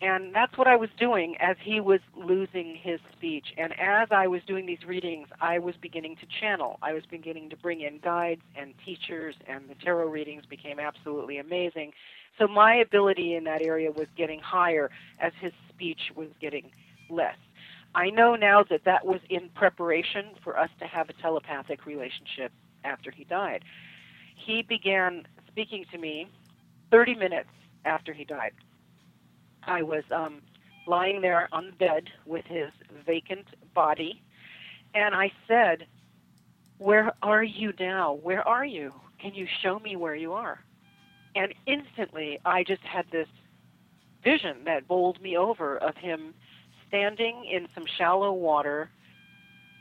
And 0.01 0.35
that's 0.35 0.59
what 0.59 0.67
I 0.67 0.77
was 0.77 0.91
doing 0.99 1.37
as 1.41 1.57
he 1.61 1.81
was 1.81 2.01
losing 2.15 2.75
his 2.75 3.01
speech. 3.13 3.55
And 3.57 3.79
as 3.79 4.09
I 4.11 4.27
was 4.27 4.43
doing 4.47 4.67
these 4.67 4.85
readings, 4.85 5.29
I 5.41 5.59
was 5.59 5.77
beginning 5.77 6.17
to 6.17 6.27
channel. 6.27 6.79
I 6.83 6.93
was 6.93 7.05
beginning 7.07 7.51
to 7.51 7.57
bring 7.57 7.81
in 7.81 7.99
guides 7.99 8.43
and 8.57 8.75
teachers, 8.85 9.35
and 9.47 9.69
the 9.69 9.75
tarot 9.77 10.09
readings 10.09 10.45
became 10.47 10.79
absolutely 10.79 11.39
amazing. 11.39 11.93
So 12.39 12.49
my 12.49 12.75
ability 12.75 13.35
in 13.35 13.45
that 13.45 13.63
area 13.63 13.91
was 13.93 14.09
getting 14.17 14.41
higher 14.41 14.91
as 15.21 15.33
his 15.41 15.53
speech 15.69 16.13
was 16.15 16.29
getting 16.41 16.71
less. 17.09 17.37
I 17.95 18.11
know 18.11 18.35
now 18.35 18.65
that 18.65 18.85
that 18.85 19.07
was 19.07 19.21
in 19.31 19.49
preparation 19.51 20.31
for 20.43 20.59
us 20.59 20.71
to 20.81 20.87
have 20.87 21.09
a 21.09 21.13
telepathic 21.13 21.87
relationship 21.87 22.53
after 22.83 23.11
he 23.11 23.25
died. 23.25 23.65
He 24.35 24.63
began 24.63 25.27
speaking 25.47 25.87
to 25.93 25.99
me 25.99 26.29
30 26.91 27.15
minutes 27.15 27.51
after 27.85 28.13
he 28.13 28.25
died. 28.25 28.53
I 29.67 29.83
was 29.83 30.05
um, 30.11 30.43
lying 30.87 31.21
there 31.21 31.49
on 31.53 31.67
the 31.67 31.73
bed 31.73 32.11
with 32.27 32.45
his 32.47 32.71
vacant 33.07 33.47
body. 33.75 34.23
And 34.95 35.15
I 35.15 35.33
said, 35.49 35.87
Where 36.79 37.13
are 37.23 37.43
you 37.43 37.73
now? 37.79 38.15
Where 38.15 38.47
are 38.47 38.65
you? 38.65 38.93
Can 39.19 39.35
you 39.35 39.47
show 39.63 39.79
me 39.79 39.97
where 39.97 40.15
you 40.15 40.33
are? 40.33 40.61
And 41.35 41.55
instantly, 41.67 42.39
I 42.45 42.63
just 42.63 42.83
had 42.83 43.07
this 43.11 43.29
vision 44.23 44.65
that 44.65 44.87
bowled 44.87 45.21
me 45.21 45.37
over 45.37 45.77
of 45.79 45.97
him 45.97 46.35
standing 46.89 47.45
in 47.45 47.69
some 47.75 47.85
shallow 47.99 48.33
water, 48.33 48.91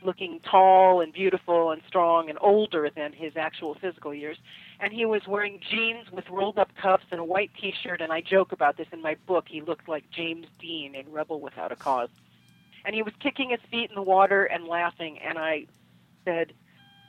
looking 0.04 0.40
tall 0.40 1.00
and 1.00 1.12
beautiful 1.12 1.70
and 1.70 1.82
strong 1.86 2.28
and 2.28 2.38
older 2.40 2.90
than 2.94 3.12
his 3.12 3.36
actual 3.36 3.74
physical 3.74 4.14
years. 4.14 4.36
And 4.80 4.92
he 4.92 5.06
was 5.06 5.26
wearing 5.26 5.60
jeans 5.70 6.10
with 6.10 6.28
rolled 6.28 6.58
up 6.58 6.70
cuffs 6.80 7.06
and 7.10 7.20
a 7.20 7.24
white 7.24 7.50
t 7.60 7.74
shirt. 7.82 8.00
And 8.00 8.12
I 8.12 8.20
joke 8.20 8.52
about 8.52 8.76
this 8.76 8.88
in 8.92 9.02
my 9.02 9.16
book. 9.26 9.46
He 9.48 9.60
looked 9.60 9.88
like 9.88 10.10
James 10.10 10.46
Dean 10.58 10.94
in 10.94 11.10
Rebel 11.10 11.40
Without 11.40 11.72
a 11.72 11.76
Cause. 11.76 12.10
And 12.84 12.94
he 12.94 13.02
was 13.02 13.14
kicking 13.20 13.50
his 13.50 13.60
feet 13.70 13.88
in 13.88 13.94
the 13.94 14.02
water 14.02 14.44
and 14.44 14.66
laughing. 14.66 15.18
And 15.20 15.38
I 15.38 15.66
said, 16.24 16.52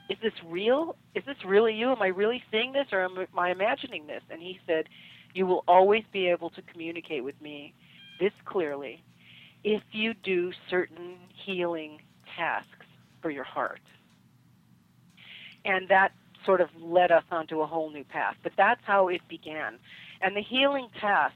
Is 0.08 0.18
this 0.22 0.34
real? 0.46 0.96
Is 1.14 1.24
this 1.24 1.44
really 1.44 1.74
you? 1.74 1.90
Am 1.90 2.02
I 2.02 2.08
really 2.08 2.42
seeing 2.50 2.72
this 2.72 2.86
or 2.92 3.02
am 3.02 3.26
I 3.36 3.50
imagining 3.50 4.06
this? 4.06 4.22
And 4.30 4.40
he 4.40 4.58
said, 4.66 4.88
You 5.34 5.46
will 5.46 5.64
always 5.68 6.04
be 6.12 6.28
able 6.28 6.50
to 6.50 6.62
communicate 6.62 7.24
with 7.24 7.40
me 7.42 7.74
this 8.18 8.32
clearly 8.44 9.02
if 9.66 9.82
you 9.90 10.14
do 10.14 10.52
certain 10.70 11.16
healing 11.44 12.00
tasks 12.36 12.75
for 13.26 13.30
your 13.32 13.42
heart. 13.42 13.80
And 15.64 15.88
that 15.88 16.12
sort 16.44 16.60
of 16.60 16.68
led 16.80 17.10
us 17.10 17.24
onto 17.32 17.60
a 17.60 17.66
whole 17.66 17.90
new 17.90 18.04
path. 18.04 18.36
But 18.40 18.52
that's 18.56 18.80
how 18.84 19.08
it 19.08 19.20
began. 19.28 19.80
And 20.20 20.36
the 20.36 20.42
healing 20.42 20.86
tasks 21.00 21.34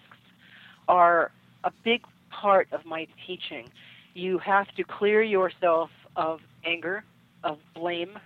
are 0.86 1.32
a 1.64 1.72
big 1.82 2.02
part 2.30 2.68
of 2.70 2.86
my 2.86 3.08
teaching. 3.26 3.70
You 4.14 4.38
have 4.38 4.68
to 4.76 4.84
clear 4.84 5.20
yourself 5.20 5.90
of 6.14 6.38
anger, 6.64 7.02
of 7.42 7.58
blame, 7.74 8.20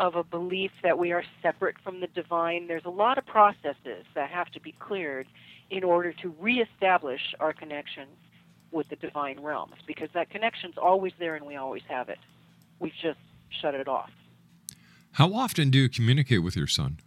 of 0.00 0.16
a 0.16 0.24
belief 0.24 0.72
that 0.82 0.98
we 0.98 1.12
are 1.12 1.22
separate 1.40 1.76
from 1.84 2.00
the 2.00 2.08
divine. 2.08 2.66
There's 2.66 2.84
a 2.84 2.90
lot 2.90 3.16
of 3.16 3.26
processes 3.26 4.04
that 4.16 4.28
have 4.30 4.50
to 4.50 4.60
be 4.60 4.72
cleared 4.72 5.28
in 5.70 5.84
order 5.84 6.12
to 6.14 6.34
reestablish 6.40 7.32
our 7.38 7.52
connection 7.52 8.08
with 8.72 8.88
the 8.88 8.96
divine 8.96 9.38
realms 9.38 9.76
because 9.86 10.08
that 10.14 10.30
connection's 10.30 10.74
always 10.76 11.12
there 11.20 11.36
and 11.36 11.46
we 11.46 11.54
always 11.54 11.82
have 11.88 12.08
it. 12.08 12.18
We've 12.78 12.92
just 13.00 13.18
shut 13.60 13.74
it 13.74 13.88
off. 13.88 14.10
How 15.12 15.32
often 15.32 15.70
do 15.70 15.78
you 15.78 15.88
communicate 15.88 16.42
with 16.42 16.56
your 16.56 16.66
son? 16.66 16.98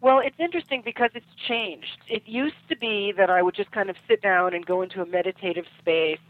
Well, 0.00 0.20
it's 0.20 0.38
interesting 0.38 0.82
because 0.84 1.10
it's 1.14 1.26
changed. 1.46 1.98
It 2.08 2.22
used 2.26 2.68
to 2.68 2.76
be 2.76 3.12
that 3.16 3.30
I 3.30 3.42
would 3.42 3.54
just 3.54 3.72
kind 3.72 3.90
of 3.90 3.96
sit 4.06 4.22
down 4.22 4.54
and 4.54 4.64
go 4.64 4.80
into 4.82 5.02
a 5.02 5.06
meditative 5.06 5.66
space 5.78 6.20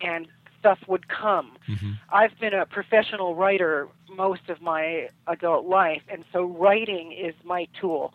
and 0.00 0.28
stuff 0.60 0.78
would 0.86 1.08
come. 1.08 1.56
Mm-hmm. 1.68 1.92
I've 2.10 2.38
been 2.38 2.54
a 2.54 2.66
professional 2.66 3.34
writer 3.34 3.88
most 4.14 4.48
of 4.48 4.60
my 4.60 5.08
adult 5.26 5.66
life, 5.66 6.02
and 6.08 6.24
so 6.32 6.44
writing 6.44 7.12
is 7.12 7.34
my 7.44 7.66
tool. 7.80 8.14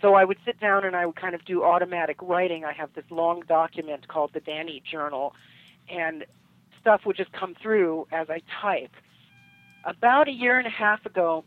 So 0.00 0.14
I 0.14 0.24
would 0.24 0.38
sit 0.44 0.60
down 0.60 0.84
and 0.84 0.94
I 0.94 1.06
would 1.06 1.16
kind 1.16 1.34
of 1.34 1.44
do 1.44 1.64
automatic 1.64 2.18
writing. 2.20 2.64
I 2.64 2.72
have 2.72 2.92
this 2.94 3.04
long 3.10 3.42
document 3.48 4.08
called 4.08 4.32
the 4.34 4.40
Danny 4.40 4.82
Journal, 4.90 5.34
and 5.88 6.24
stuff 6.84 7.00
would 7.06 7.16
just 7.16 7.32
come 7.32 7.54
through 7.62 8.06
as 8.12 8.28
I 8.28 8.42
type. 8.60 8.90
About 9.86 10.28
a 10.28 10.32
year 10.32 10.58
and 10.58 10.66
a 10.66 10.70
half 10.70 11.06
ago, 11.06 11.44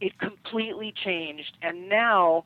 it 0.00 0.16
completely 0.20 0.94
changed, 1.04 1.56
and 1.62 1.88
now 1.88 2.44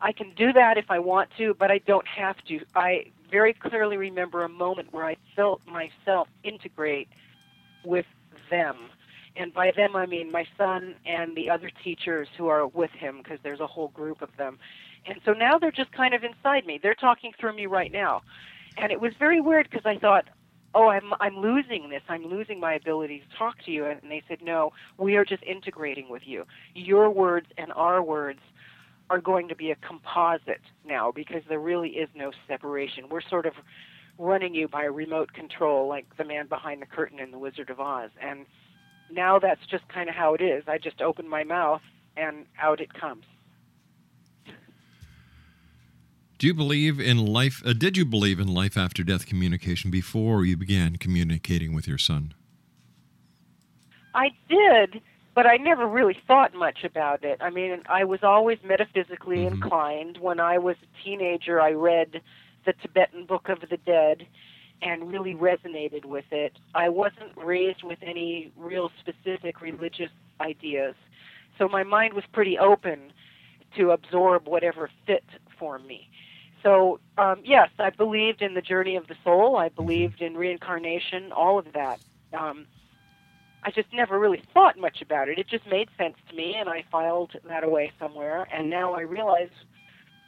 I 0.00 0.12
can 0.12 0.32
do 0.36 0.52
that 0.52 0.78
if 0.78 0.84
I 0.88 1.00
want 1.00 1.30
to, 1.38 1.54
but 1.58 1.72
I 1.72 1.78
don't 1.78 2.06
have 2.06 2.36
to. 2.48 2.60
I 2.76 3.06
very 3.28 3.52
clearly 3.52 3.96
remember 3.96 4.44
a 4.44 4.48
moment 4.48 4.92
where 4.92 5.04
I 5.04 5.16
felt 5.34 5.60
myself 5.66 6.28
integrate 6.44 7.08
with 7.84 8.06
them. 8.48 8.76
And 9.36 9.52
by 9.52 9.72
them, 9.76 9.96
I 9.96 10.06
mean 10.06 10.30
my 10.30 10.46
son 10.56 10.94
and 11.04 11.36
the 11.36 11.50
other 11.50 11.70
teachers 11.82 12.28
who 12.38 12.46
are 12.48 12.66
with 12.68 12.90
him, 12.92 13.18
because 13.18 13.38
there's 13.42 13.60
a 13.60 13.66
whole 13.66 13.88
group 13.88 14.22
of 14.22 14.30
them. 14.38 14.58
And 15.06 15.20
so 15.24 15.32
now 15.32 15.58
they're 15.58 15.72
just 15.72 15.92
kind 15.92 16.14
of 16.14 16.22
inside 16.24 16.66
me. 16.66 16.78
They're 16.82 16.94
talking 16.94 17.32
through 17.38 17.54
me 17.56 17.66
right 17.66 17.92
now. 17.92 18.22
And 18.76 18.92
it 18.92 19.00
was 19.00 19.12
very 19.18 19.40
weird 19.40 19.68
because 19.70 19.86
I 19.86 19.98
thought, 19.98 20.28
oh, 20.76 20.88
I'm, 20.88 21.14
I'm 21.20 21.38
losing 21.38 21.88
this. 21.88 22.02
I'm 22.08 22.26
losing 22.26 22.60
my 22.60 22.74
ability 22.74 23.20
to 23.20 23.38
talk 23.38 23.54
to 23.64 23.70
you. 23.70 23.86
And 23.86 24.00
they 24.10 24.22
said, 24.28 24.38
no, 24.42 24.72
we 24.98 25.16
are 25.16 25.24
just 25.24 25.42
integrating 25.42 26.10
with 26.10 26.22
you. 26.26 26.44
Your 26.74 27.08
words 27.08 27.46
and 27.56 27.72
our 27.72 28.02
words 28.02 28.40
are 29.08 29.20
going 29.20 29.48
to 29.48 29.56
be 29.56 29.70
a 29.70 29.76
composite 29.76 30.60
now 30.86 31.10
because 31.10 31.42
there 31.48 31.60
really 31.60 31.90
is 31.90 32.10
no 32.14 32.30
separation. 32.46 33.08
We're 33.10 33.22
sort 33.22 33.46
of 33.46 33.54
running 34.18 34.54
you 34.54 34.68
by 34.68 34.84
remote 34.84 35.32
control, 35.32 35.88
like 35.88 36.04
the 36.18 36.24
man 36.24 36.46
behind 36.46 36.82
the 36.82 36.86
curtain 36.86 37.20
in 37.20 37.30
The 37.30 37.38
Wizard 37.38 37.70
of 37.70 37.80
Oz. 37.80 38.10
And 38.20 38.44
now 39.10 39.38
that's 39.38 39.64
just 39.70 39.88
kind 39.88 40.10
of 40.10 40.14
how 40.14 40.34
it 40.34 40.42
is. 40.42 40.64
I 40.66 40.76
just 40.76 41.00
open 41.00 41.26
my 41.26 41.44
mouth 41.44 41.82
and 42.18 42.44
out 42.60 42.80
it 42.80 42.92
comes. 42.92 43.24
Do 46.38 46.46
you 46.46 46.52
believe 46.52 47.00
in 47.00 47.24
life? 47.24 47.62
Uh, 47.64 47.72
did 47.72 47.96
you 47.96 48.04
believe 48.04 48.38
in 48.38 48.48
life 48.48 48.76
after 48.76 49.02
death 49.02 49.24
communication 49.26 49.90
before 49.90 50.44
you 50.44 50.56
began 50.56 50.96
communicating 50.96 51.74
with 51.74 51.88
your 51.88 51.96
son? 51.96 52.34
I 54.14 54.30
did, 54.48 55.00
but 55.34 55.46
I 55.46 55.56
never 55.56 55.86
really 55.86 56.18
thought 56.26 56.54
much 56.54 56.84
about 56.84 57.24
it. 57.24 57.38
I 57.40 57.48
mean, 57.48 57.82
I 57.88 58.04
was 58.04 58.22
always 58.22 58.58
metaphysically 58.62 59.38
Mhm. 59.38 59.52
inclined. 59.52 60.18
When 60.18 60.38
I 60.38 60.58
was 60.58 60.76
a 60.82 61.02
teenager, 61.02 61.60
I 61.60 61.70
read 61.72 62.20
the 62.66 62.74
Tibetan 62.74 63.24
Book 63.24 63.48
of 63.48 63.60
the 63.70 63.78
Dead 63.78 64.26
and 64.82 65.10
really 65.10 65.34
resonated 65.34 66.04
with 66.04 66.30
it. 66.32 66.58
I 66.74 66.90
wasn't 66.90 67.34
raised 67.36 67.82
with 67.82 67.98
any 68.02 68.52
real 68.56 68.90
specific 69.00 69.62
religious 69.62 70.10
ideas, 70.38 70.94
so 71.56 71.66
my 71.66 71.82
mind 71.82 72.12
was 72.12 72.24
pretty 72.26 72.58
open 72.58 73.10
to 73.76 73.92
absorb 73.92 74.46
whatever 74.46 74.90
fit 75.06 75.24
for 75.58 75.78
me. 75.78 76.10
So, 76.62 77.00
um, 77.18 77.40
yes, 77.44 77.70
I 77.78 77.90
believed 77.90 78.42
in 78.42 78.54
the 78.54 78.62
journey 78.62 78.96
of 78.96 79.06
the 79.06 79.16
soul. 79.22 79.56
I 79.56 79.68
believed 79.68 80.20
in 80.20 80.36
reincarnation, 80.36 81.32
all 81.32 81.58
of 81.58 81.72
that. 81.74 82.00
Um, 82.32 82.66
I 83.62 83.70
just 83.70 83.92
never 83.92 84.18
really 84.18 84.42
thought 84.54 84.78
much 84.78 85.02
about 85.02 85.28
it. 85.28 85.38
It 85.38 85.48
just 85.48 85.66
made 85.66 85.88
sense 85.98 86.16
to 86.28 86.36
me, 86.36 86.54
and 86.54 86.68
I 86.68 86.84
filed 86.90 87.32
that 87.48 87.64
away 87.64 87.92
somewhere. 87.98 88.46
And 88.52 88.70
now 88.70 88.94
I 88.94 89.00
realize 89.00 89.50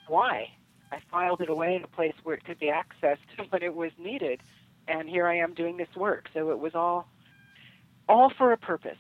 why. 0.09 0.51
I 0.91 1.01
filed 1.11 1.41
it 1.41 1.49
away 1.49 1.77
in 1.77 1.85
a 1.85 1.89
place 1.89 2.15
where 2.23 2.35
it 2.35 2.45
could 2.45 2.59
be 2.59 2.67
accessed 2.73 3.19
when 3.51 3.63
it 3.63 3.75
was 3.75 3.93
needed. 3.99 4.41
And 4.87 5.09
here 5.09 5.27
I 5.27 5.37
am 5.37 5.55
doing 5.55 5.77
this 5.77 5.95
work. 5.97 6.29
So 6.33 6.51
it 6.51 6.59
was 6.59 6.75
all, 6.75 7.09
all 8.09 8.31
for 8.31 8.53
a 8.53 8.57
purpose. 8.57 8.97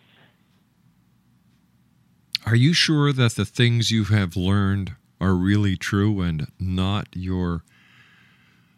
Are 2.47 2.57
you 2.57 2.73
sure 2.73 3.13
that 3.13 3.35
the 3.35 3.45
things 3.45 3.91
you 3.91 4.05
have 4.05 4.37
learned 4.37 4.97
are 5.21 5.35
really 5.35 5.77
true 5.77 6.21
and 6.21 6.49
not 6.59 7.09
your 7.13 7.63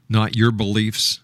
not 0.08 0.36
your 0.36 0.50
beliefs? 0.50 1.20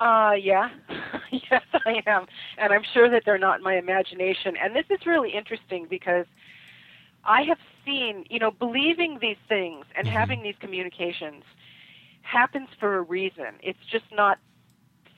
Uh, 0.00 0.32
yeah, 0.38 0.68
yes, 1.30 1.62
I 1.86 2.02
am, 2.06 2.26
and 2.58 2.72
I'm 2.72 2.82
sure 2.92 3.08
that 3.08 3.22
they're 3.24 3.38
not 3.38 3.62
my 3.62 3.76
imagination. 3.76 4.56
And 4.56 4.74
this 4.76 4.84
is 4.90 5.06
really 5.06 5.30
interesting 5.30 5.86
because 5.88 6.26
I 7.24 7.42
have 7.42 7.58
seen, 7.86 8.24
you 8.28 8.38
know, 8.38 8.50
believing 8.50 9.18
these 9.20 9.38
things 9.48 9.86
and 9.96 10.06
having 10.06 10.42
these 10.42 10.56
communications 10.60 11.44
happens 12.22 12.68
for 12.78 12.96
a 12.96 13.02
reason. 13.02 13.54
It's 13.62 13.78
just 13.90 14.04
not 14.12 14.38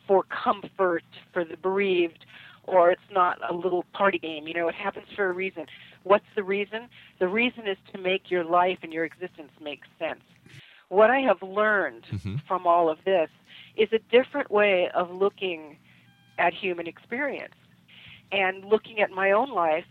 for 0.06 0.24
comfort 0.24 1.04
for 1.32 1.44
the 1.44 1.56
bereaved, 1.56 2.24
or 2.64 2.90
it's 2.90 3.00
not 3.12 3.38
a 3.48 3.54
little 3.54 3.84
party 3.92 4.18
game. 4.18 4.46
You 4.46 4.54
know, 4.54 4.68
it 4.68 4.74
happens 4.74 5.06
for 5.14 5.28
a 5.28 5.32
reason. 5.32 5.66
What's 6.06 6.26
the 6.36 6.44
reason? 6.44 6.88
The 7.18 7.26
reason 7.26 7.66
is 7.66 7.76
to 7.92 7.98
make 7.98 8.30
your 8.30 8.44
life 8.44 8.78
and 8.82 8.92
your 8.92 9.04
existence 9.04 9.50
make 9.60 9.80
sense. 9.98 10.22
What 10.88 11.10
I 11.10 11.18
have 11.18 11.42
learned 11.42 12.04
mm-hmm. 12.04 12.36
from 12.46 12.64
all 12.64 12.88
of 12.88 12.98
this 13.04 13.28
is 13.76 13.88
a 13.92 13.98
different 13.98 14.48
way 14.48 14.88
of 14.94 15.10
looking 15.10 15.78
at 16.38 16.54
human 16.54 16.86
experience. 16.86 17.56
And 18.30 18.64
looking 18.64 19.00
at 19.00 19.10
my 19.10 19.32
own 19.32 19.50
life, 19.50 19.84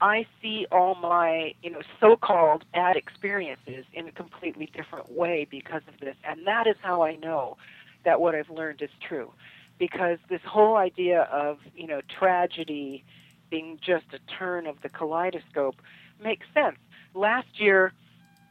I 0.00 0.26
see 0.42 0.66
all 0.72 0.96
my, 0.96 1.54
you 1.62 1.70
know, 1.70 1.82
so-called 2.00 2.64
bad 2.72 2.96
experiences 2.96 3.84
in 3.92 4.08
a 4.08 4.12
completely 4.12 4.68
different 4.74 5.12
way 5.12 5.46
because 5.48 5.82
of 5.86 6.00
this. 6.00 6.16
And 6.24 6.48
that 6.48 6.66
is 6.66 6.76
how 6.82 7.02
I 7.02 7.14
know 7.14 7.56
that 8.04 8.20
what 8.20 8.34
I've 8.34 8.50
learned 8.50 8.82
is 8.82 8.90
true. 9.00 9.30
Because 9.78 10.18
this 10.28 10.42
whole 10.44 10.74
idea 10.76 11.22
of, 11.30 11.58
you 11.76 11.86
know, 11.86 12.00
tragedy 12.08 13.04
being 13.50 13.78
just 13.84 14.06
a 14.12 14.18
turn 14.38 14.66
of 14.66 14.80
the 14.82 14.88
kaleidoscope 14.88 15.76
makes 16.22 16.46
sense. 16.54 16.76
Last 17.14 17.60
year, 17.60 17.92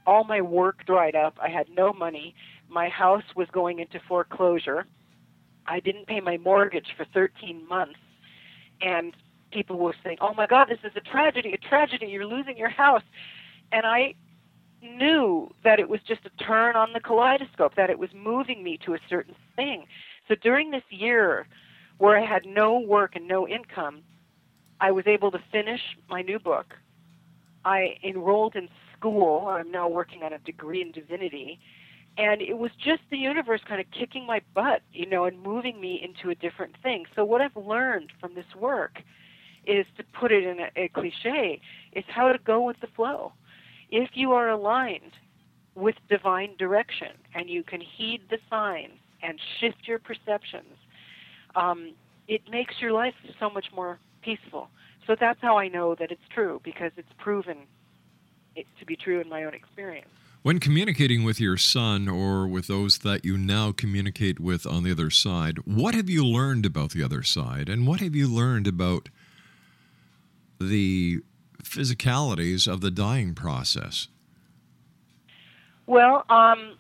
all 0.06 0.24
my 0.24 0.41
work 0.41 0.86
dried 0.86 1.16
up. 1.16 1.38
I 1.41 1.50
had 1.50 1.68
no 1.70 1.93
money. 1.93 2.36
My 2.70 2.89
house 2.89 3.24
was 3.36 3.48
going 3.52 3.80
into 3.80 4.00
foreclosure. 4.08 4.86
I 5.66 5.80
didn't 5.80 6.08
pay 6.08 6.22
my 6.22 6.38
mortgage 6.38 6.88
for 6.95 7.06
13 7.14 7.68
months. 7.68 8.00
And 8.82 9.14
people 9.52 9.78
were 9.78 9.95
saying, 10.04 10.18
"Oh 10.22 10.34
my 10.34 10.48
God, 10.48 10.70
this 10.70 10.80
is 10.84 10.95
a 10.95 11.02
tragedy! 11.02 11.54
A 11.54 11.58
tragedy! 11.58 12.08
You're 12.08 12.26
losing 12.26 12.58
your 12.58 12.70
house." 12.70 13.04
And 13.72 13.86
I 13.86 14.16
knew 14.82 15.54
that 15.64 15.80
it 15.80 15.89
was 15.89 16.02
just 16.04 16.22
a 16.26 16.43
turn 16.43 16.76
on 16.76 16.93
the 16.93 17.00
kaleidoscope, 17.00 17.76
that 17.76 17.89
it 17.89 18.00
was 18.00 18.14
moving 18.14 18.64
me 18.64 18.78
to 18.86 18.93
a 18.93 19.00
certain 19.10 19.36
thing. 19.56 19.88
So 20.28 20.36
during 20.36 20.72
this 20.72 20.84
year 20.89 21.48
where 21.98 22.18
I 22.18 22.26
had 22.26 22.45
no 22.45 22.80
work 22.80 23.16
and 23.16 23.28
no 23.28 23.48
income, 23.48 24.04
I 24.80 24.91
was 24.91 25.07
able 25.07 25.32
to 25.32 25.39
finish 25.51 25.82
my 26.09 26.21
new 26.21 26.39
book. 26.39 26.75
I 27.65 27.97
enrolled 28.03 28.55
in 28.55 28.69
school. 28.97 29.47
I'm 29.47 29.71
now 29.71 29.88
working 29.88 30.23
on 30.23 30.34
a 30.34 30.39
degree 30.39 30.82
in 30.82 30.91
divinity. 30.91 31.59
And 32.17 32.41
it 32.41 32.57
was 32.57 32.71
just 32.84 33.01
the 33.11 33.17
universe 33.17 33.61
kind 33.67 33.80
of 33.80 33.88
kicking 33.91 34.25
my 34.25 34.41
butt, 34.55 34.82
you 34.91 35.05
know, 35.05 35.25
and 35.25 35.41
moving 35.41 35.80
me 35.80 36.01
into 36.03 36.30
a 36.30 36.36
different 36.36 36.75
thing. 36.82 37.05
So 37.15 37.23
what 37.23 37.41
I've 37.41 37.55
learned 37.55 38.11
from 38.19 38.34
this 38.34 38.55
work 38.59 39.01
is 39.65 39.86
to 39.97 40.03
put 40.19 40.32
it 40.32 40.43
in 40.43 40.59
a, 40.59 40.69
a 40.75 40.88
cliche, 40.89 41.61
is 41.91 42.05
how 42.07 42.32
to 42.32 42.39
go 42.39 42.61
with 42.61 42.80
the 42.80 42.88
flow. 42.95 43.34
If 43.91 44.11
you 44.13 44.32
are 44.32 44.49
aligned 44.49 45.13
with 45.75 45.95
divine 46.09 46.55
direction 46.57 47.09
and 47.36 47.49
you 47.49 47.63
can 47.63 47.82
heed 47.82 48.21
the 48.30 48.39
signs 48.49 48.99
and 49.21 49.39
shift 49.59 49.88
your 49.88 49.99
perceptions, 49.99 50.78
um, 51.55 51.93
it 52.28 52.41
makes 52.49 52.75
your 52.80 52.93
life 52.93 53.13
so 53.39 53.49
much 53.49 53.67
more 53.75 53.99
peaceful. 54.28 54.69
So 55.05 55.15
that's 55.17 55.39
how 55.41 55.57
I 55.57 55.69
know 55.69 55.95
that 55.95 56.11
it's 56.11 56.28
true 56.34 56.59
because 56.63 56.91
it's 56.97 57.13
proven 57.17 57.57
it 58.55 58.65
to 58.80 58.86
be 58.86 58.97
true 58.97 59.21
in 59.21 59.30
my 59.30 59.45
own 59.45 59.53
experience. 59.53 60.09
When 60.43 60.59
communicating 60.59 61.23
with 61.23 61.39
your 61.39 61.57
son 61.57 62.07
or 62.09 62.47
with 62.47 62.67
those 62.67 62.99
that 62.99 63.23
you 63.23 63.38
now 63.38 63.71
communicate 63.71 64.39
with 64.39 64.65
on 64.65 64.84
the 64.84 64.91
other 64.91 65.09
side, 65.09 65.59
what 65.65 65.95
have 65.95 66.09
you 66.09 66.25
learned 66.25 66.65
about 66.65 66.91
the 66.91 67.03
other 67.03 67.23
side? 67.23 67.69
And 67.69 67.88
what 67.88 68.01
have 68.01 68.15
you 68.15 68.28
learned 68.28 68.67
about 68.67 69.09
the 70.59 71.19
physicalities 71.63 72.67
of 72.71 72.82
the 72.82 72.91
dying 72.91 73.34
process? 73.34 74.07
Well, 75.86 76.25
um, 76.30 76.76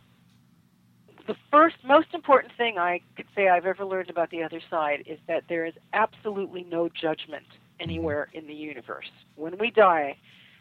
the 1.27 1.35
first, 1.51 1.75
most 1.83 2.07
important 2.13 2.53
thing 2.57 2.77
I 2.77 3.01
could 3.15 3.27
say 3.35 3.49
I've 3.49 3.65
ever 3.65 3.85
learned 3.85 4.09
about 4.09 4.31
the 4.31 4.43
other 4.43 4.61
side 4.69 5.03
is 5.05 5.19
that 5.27 5.43
there 5.49 5.65
is 5.65 5.73
absolutely 5.93 6.65
no 6.69 6.89
judgment 6.89 7.45
anywhere 7.79 8.29
in 8.33 8.47
the 8.47 8.53
universe. 8.53 9.09
When 9.35 9.57
we 9.57 9.69
die, 9.69 10.17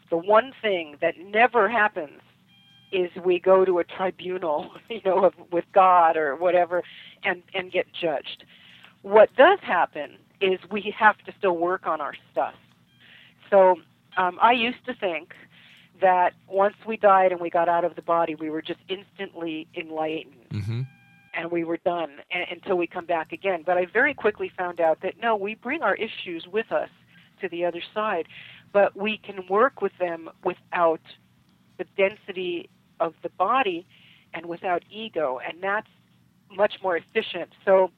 the 0.09 0.17
one 0.17 0.53
thing 0.61 0.97
that 1.01 1.15
never 1.17 1.69
happens 1.69 2.21
is 2.91 3.09
we 3.23 3.39
go 3.39 3.65
to 3.65 3.79
a 3.79 3.83
tribunal, 3.83 4.71
you 4.89 5.01
know, 5.03 5.31
with 5.51 5.65
God 5.73 6.17
or 6.17 6.35
whatever, 6.35 6.83
and 7.23 7.41
and 7.53 7.71
get 7.71 7.85
judged. 7.99 8.43
What 9.01 9.33
does 9.35 9.59
happen 9.61 10.17
is 10.41 10.59
we 10.71 10.93
have 10.97 11.17
to 11.25 11.33
still 11.37 11.57
work 11.57 11.87
on 11.87 12.01
our 12.01 12.13
stuff. 12.31 12.53
So 13.49 13.77
um, 14.17 14.37
I 14.41 14.51
used 14.51 14.85
to 14.85 14.93
think 14.93 15.33
that 16.01 16.33
once 16.47 16.75
we 16.85 16.97
died 16.97 17.31
and 17.31 17.41
we 17.41 17.49
got 17.49 17.67
out 17.69 17.83
of 17.85 17.95
the 17.95 18.01
body, 18.01 18.35
we 18.35 18.49
were 18.49 18.61
just 18.61 18.79
instantly 18.89 19.67
enlightened 19.75 20.33
Mm-hmm. 20.51 20.81
and 21.33 21.51
we 21.51 21.63
were 21.63 21.77
done 21.77 22.09
a- 22.31 22.47
until 22.51 22.77
we 22.77 22.87
come 22.87 23.05
back 23.05 23.31
again. 23.31 23.63
But 23.65 23.77
I 23.77 23.85
very 23.85 24.13
quickly 24.13 24.49
found 24.57 24.79
out 24.79 25.01
that 25.01 25.15
no, 25.21 25.35
we 25.35 25.55
bring 25.55 25.81
our 25.83 25.95
issues 25.95 26.47
with 26.47 26.71
us 26.71 26.89
to 27.41 27.49
the 27.49 27.65
other 27.65 27.81
side, 27.93 28.27
but 28.71 28.95
we 28.95 29.17
can 29.17 29.45
work 29.47 29.81
with 29.81 29.91
them 29.99 30.29
without 30.43 31.01
the 31.77 31.85
density 31.95 32.69
of 32.99 33.13
the 33.21 33.29
body 33.29 33.85
and 34.33 34.45
without 34.47 34.83
ego, 34.89 35.39
and 35.45 35.61
that's 35.61 35.87
much 36.51 36.75
more 36.81 36.97
efficient. 36.97 37.49
So, 37.65 37.91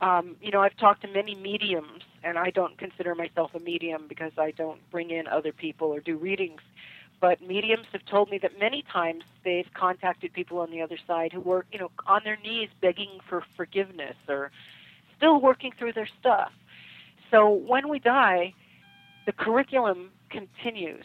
um, 0.00 0.36
you 0.40 0.50
know, 0.50 0.60
I've 0.60 0.76
talked 0.76 1.02
to 1.02 1.08
many 1.08 1.34
mediums, 1.34 2.02
and 2.22 2.38
I 2.38 2.50
don't 2.50 2.76
consider 2.78 3.14
myself 3.14 3.54
a 3.54 3.60
medium 3.60 4.06
because 4.08 4.32
I 4.38 4.50
don't 4.52 4.80
bring 4.90 5.10
in 5.10 5.26
other 5.26 5.52
people 5.52 5.88
or 5.88 6.00
do 6.00 6.16
readings. 6.16 6.60
But 7.20 7.42
mediums 7.42 7.86
have 7.92 8.04
told 8.04 8.30
me 8.30 8.38
that 8.38 8.58
many 8.60 8.82
times 8.82 9.24
they've 9.44 9.68
contacted 9.74 10.32
people 10.32 10.58
on 10.58 10.70
the 10.70 10.82
other 10.82 10.98
side 11.06 11.32
who 11.32 11.40
were, 11.40 11.66
you 11.72 11.78
know, 11.78 11.90
on 12.06 12.20
their 12.24 12.36
knees 12.36 12.68
begging 12.80 13.18
for 13.28 13.42
forgiveness 13.56 14.16
or 14.28 14.50
still 15.16 15.40
working 15.40 15.72
through 15.76 15.94
their 15.94 16.08
stuff. 16.20 16.52
So 17.30 17.50
when 17.50 17.88
we 17.88 17.98
die, 17.98 18.54
the 19.26 19.32
curriculum 19.32 20.10
continues. 20.30 21.04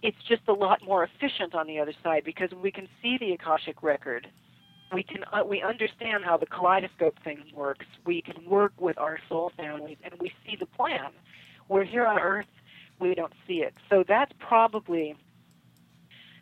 It's 0.00 0.16
just 0.28 0.42
a 0.48 0.52
lot 0.52 0.82
more 0.84 1.02
efficient 1.02 1.54
on 1.54 1.66
the 1.66 1.80
other 1.80 1.92
side 2.04 2.22
because 2.24 2.50
we 2.52 2.70
can 2.70 2.88
see 3.02 3.18
the 3.18 3.32
Akashic 3.32 3.82
record. 3.82 4.28
We 4.92 5.02
can 5.02 5.24
uh, 5.32 5.44
we 5.44 5.62
understand 5.62 6.24
how 6.24 6.36
the 6.38 6.46
kaleidoscope 6.46 7.22
thing 7.22 7.44
works. 7.54 7.86
We 8.06 8.22
can 8.22 8.48
work 8.48 8.72
with 8.78 8.98
our 8.98 9.18
soul 9.28 9.52
families 9.56 9.98
and 10.02 10.14
we 10.18 10.32
see 10.46 10.56
the 10.58 10.66
plan. 10.66 11.10
We're 11.68 11.84
here 11.84 12.06
on 12.06 12.18
earth 12.18 12.46
we 13.00 13.14
don't 13.14 13.32
see 13.46 13.58
it. 13.62 13.74
So 13.88 14.04
that's 14.06 14.32
probably 14.38 15.14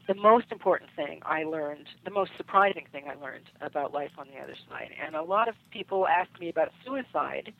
the 0.06 0.14
most 0.14 0.46
important 0.52 0.90
thing 0.94 1.20
I 1.24 1.44
learned, 1.44 1.88
the 2.04 2.10
most 2.10 2.30
surprising 2.36 2.86
thing 2.92 3.04
I 3.08 3.20
learned 3.20 3.50
about 3.60 3.92
life 3.92 4.12
on 4.18 4.28
the 4.32 4.40
other 4.40 4.54
side. 4.68 4.90
And 5.04 5.16
a 5.16 5.22
lot 5.22 5.48
of 5.48 5.54
people 5.70 6.06
ask 6.06 6.30
me 6.38 6.48
about 6.48 6.70
suicide, 6.84 7.52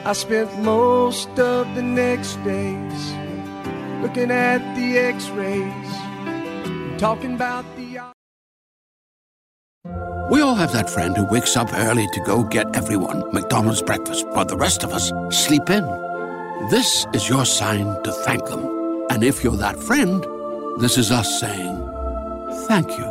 I 0.04 0.14
spent 0.14 0.58
most 0.60 1.30
of 1.40 1.76
the 1.76 1.82
next 1.84 2.36
days 2.44 3.14
looking 4.02 4.32
at 4.32 4.60
the 4.76 4.98
x 4.98 5.30
rays, 5.30 7.00
talking 7.00 7.36
about 7.36 7.66
the. 7.76 8.00
We 10.32 10.42
all 10.42 10.56
have 10.56 10.72
that 10.74 10.90
friend 10.90 11.16
who 11.16 11.26
wakes 11.26 11.56
up 11.56 11.74
early 11.74 12.08
to 12.14 12.20
go 12.26 12.44
get 12.44 12.76
everyone 12.76 13.32
McDonald's 13.34 13.82
breakfast, 13.82 14.26
while 14.30 14.46
the 14.46 14.58
rest 14.58 14.84
of 14.84 14.92
us 14.92 15.12
sleep 15.30 15.70
in. 15.70 15.84
This 16.70 17.06
is 17.14 17.28
your 17.30 17.46
sign 17.46 18.02
to 18.04 18.12
thank 18.12 18.46
them. 18.46 19.06
And 19.10 19.24
if 19.24 19.44
you're 19.44 19.58
that 19.58 19.78
friend, 19.78 20.26
This 20.80 20.98
is 20.98 21.12
us 21.12 21.40
saying 21.40 21.78
thank 22.68 22.90
you. 22.98 23.11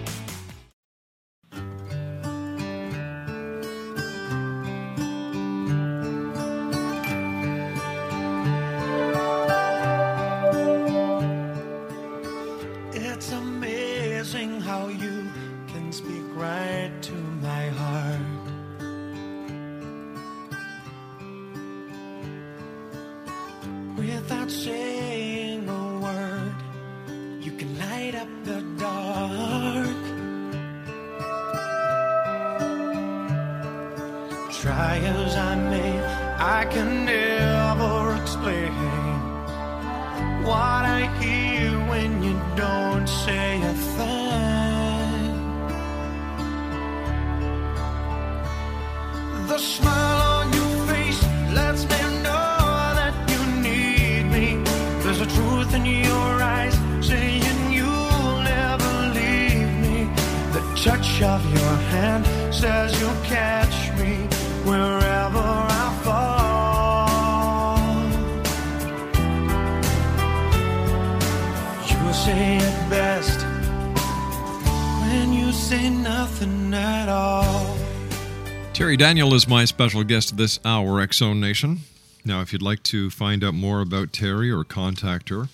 Terri 78.81 78.97
Daniel 78.97 79.35
is 79.35 79.47
my 79.47 79.63
special 79.65 80.03
guest 80.03 80.37
this 80.37 80.59
hour, 80.65 80.99
X 80.99 81.17
Zone 81.17 81.39
Nation. 81.39 81.81
Now, 82.25 82.41
if 82.41 82.51
you'd 82.51 82.63
like 82.63 82.81
to 82.81 83.11
find 83.11 83.43
out 83.43 83.53
more 83.53 83.79
about 83.79 84.11
Terri 84.11 84.51
or 84.51 84.63
contact 84.63 85.29
her, 85.29 85.49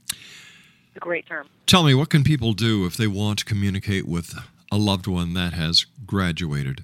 It's 0.08 0.96
a 0.96 1.00
great 1.00 1.26
term. 1.26 1.48
Tell 1.66 1.84
me, 1.84 1.92
what 1.94 2.08
can 2.08 2.24
people 2.24 2.54
do 2.54 2.86
if 2.86 2.96
they 2.96 3.06
want 3.06 3.40
to 3.40 3.44
communicate 3.44 4.06
with 4.08 4.34
a 4.72 4.78
loved 4.78 5.06
one 5.06 5.34
that 5.34 5.52
has 5.52 5.84
graduated? 6.06 6.82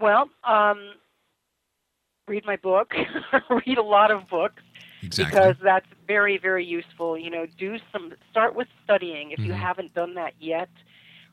Well, 0.00 0.30
um, 0.44 0.92
read 2.26 2.46
my 2.46 2.56
book. 2.56 2.94
read 3.66 3.76
a 3.76 3.82
lot 3.82 4.10
of 4.10 4.26
books 4.28 4.62
Exactly. 5.02 5.38
because 5.38 5.56
that's 5.62 5.86
very, 6.06 6.38
very 6.38 6.64
useful. 6.64 7.18
You 7.18 7.28
know, 7.28 7.46
do 7.58 7.76
some 7.92 8.14
start 8.30 8.54
with 8.54 8.68
studying 8.84 9.32
if 9.32 9.40
you 9.40 9.52
Mhm. 9.52 9.58
haven't 9.58 9.94
done 9.94 10.14
that 10.14 10.32
yet. 10.40 10.70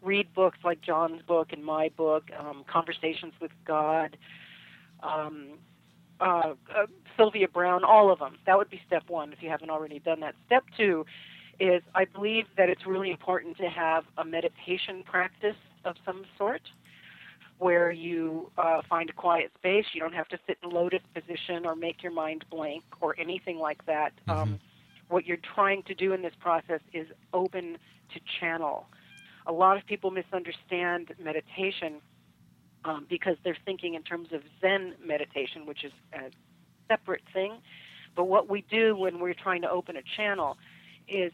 Read 0.02 0.34
books 0.34 0.60
like 0.64 0.82
John's 0.82 1.22
book 1.24 1.50
and 1.52 1.64
my 1.64 1.90
book, 1.90 2.24
um, 2.38 2.64
Conversations 2.72 3.34
with 3.42 3.52
God, 3.66 4.18
um, 5.04 5.58
uh, 6.22 6.54
uh, 6.76 6.86
Sylvia 7.18 7.48
Browne, 7.48 7.84
all 7.84 8.12
of 8.12 8.20
them. 8.20 8.38
That 8.46 8.58
would 8.58 8.70
be 8.70 8.82
step 8.86 9.04
one 9.08 9.34
if 9.34 9.42
you 9.42 9.50
haven't 9.50 9.70
already 9.70 10.00
done 10.00 10.20
that. 10.22 10.36
Step 10.46 10.64
two 10.78 11.06
is 11.60 11.82
I 11.94 12.06
believe 12.06 12.46
that 12.58 12.70
it's 12.70 12.86
really 12.86 13.12
important 13.12 13.58
to 13.58 13.68
have 13.70 14.06
a 14.18 14.24
meditation 14.24 15.04
practice 15.04 15.58
of 15.86 15.96
some 16.06 16.26
sort 16.38 16.62
where 17.58 17.92
you 17.92 18.50
uh, 18.58 18.82
find 18.88 19.10
a 19.10 19.14
quiet 19.14 19.52
space. 19.58 19.86
You 19.94 20.00
don't 20.00 20.14
have 20.14 20.30
to 20.30 20.40
sit 20.48 20.58
in 20.64 20.70
lotus 20.70 21.02
position 21.14 21.66
or 21.66 21.76
make 21.76 22.02
your 22.02 22.14
mind 22.14 22.46
blank 22.50 22.84
or 23.02 23.16
anything 23.20 23.60
like 23.60 23.86
that. 23.86 24.14
Um, 24.30 24.60
what 25.10 25.26
you're 25.26 25.38
trying 25.56 25.84
to 25.84 25.94
do 25.94 26.14
in 26.14 26.22
this 26.22 26.34
process 26.40 26.80
is 26.94 27.08
open 27.34 27.78
to 28.14 28.20
channel. 28.40 28.88
A 29.48 29.52
lot 29.52 29.78
of 29.78 29.86
people 29.86 30.12
misunderstand 30.12 31.14
meditation 31.24 32.02
um, 32.86 33.06
because 33.10 33.36
they're 33.44 33.58
thinking 33.66 33.96
in 33.96 34.04
terms 34.04 34.30
of 34.32 34.42
Zen 34.62 34.96
meditation, 35.06 35.66
which 35.66 35.84
is 35.84 35.92
a 36.14 36.30
separate 36.88 37.24
thing. 37.34 37.58
But 38.16 38.26
what 38.26 38.50
we 38.50 38.64
do 38.70 38.96
when 38.96 39.20
we're 39.20 39.34
trying 39.34 39.62
to 39.62 39.70
open 39.70 39.96
a 39.98 40.02
channel 40.18 40.58
is 41.08 41.32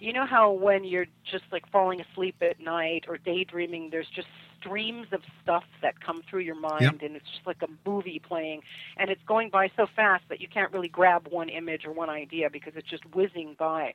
you 0.00 0.12
know 0.12 0.26
how 0.26 0.52
when 0.52 0.84
you're 0.84 1.06
just 1.30 1.44
like 1.50 1.68
falling 1.70 2.00
asleep 2.00 2.36
at 2.40 2.60
night 2.60 3.06
or 3.08 3.18
daydreaming, 3.18 3.90
there's 3.90 4.06
just 4.14 4.28
streams 4.60 5.06
of 5.12 5.20
stuff 5.42 5.64
that 5.82 6.00
come 6.00 6.22
through 6.28 6.40
your 6.40 6.54
mind, 6.58 6.82
Yep. 6.82 7.02
and 7.02 7.16
it's 7.16 7.28
just 7.34 7.46
like 7.46 7.62
a 7.62 7.88
movie 7.88 8.20
playing, 8.20 8.62
and 8.96 9.10
it's 9.10 9.22
going 9.26 9.50
by 9.50 9.70
so 9.76 9.86
fast 9.96 10.24
that 10.28 10.40
you 10.40 10.48
can't 10.48 10.72
really 10.72 10.88
grab 10.88 11.28
one 11.30 11.48
image 11.48 11.84
or 11.84 11.92
one 11.92 12.10
idea 12.10 12.48
because 12.50 12.74
it's 12.76 12.88
just 12.88 13.04
whizzing 13.14 13.56
by. 13.58 13.94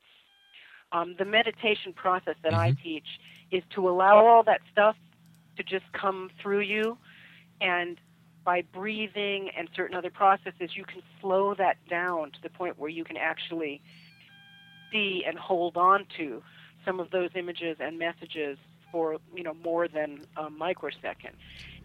Um, 0.94 1.16
the 1.18 1.26
meditation 1.26 1.92
process 1.94 2.36
that 2.44 2.54
I 2.54 2.76
teach 2.84 3.08
is 3.52 3.64
to 3.72 3.90
allow 3.90 4.26
all 4.26 4.44
that 4.44 4.62
stuff 4.72 4.96
to 5.58 5.64
just 5.64 5.92
come 5.92 6.30
through 6.42 6.62
you, 6.62 6.98
and 7.60 7.98
by 8.46 8.62
breathing 8.62 9.50
and 9.58 9.70
certain 9.76 9.96
other 9.96 10.12
processes, 10.12 10.72
you 10.76 10.84
can 10.84 11.02
slow 11.20 11.56
that 11.56 11.78
down 11.90 12.32
to 12.32 12.42
the 12.42 12.50
point 12.50 12.78
where 12.78 12.90
you 12.90 13.04
can 13.04 13.18
actually 13.18 13.82
see 14.92 15.24
and 15.26 15.38
hold 15.38 15.78
on 15.78 16.06
to 16.18 16.44
some 16.86 17.00
of 17.00 17.10
those 17.12 17.30
images 17.36 17.78
and 17.80 17.98
messages 17.98 18.58
for 18.92 19.18
you 19.36 19.44
know 19.44 19.56
more 19.64 19.88
than 19.88 20.22
a 20.38 20.50
microsecond. 20.50 21.36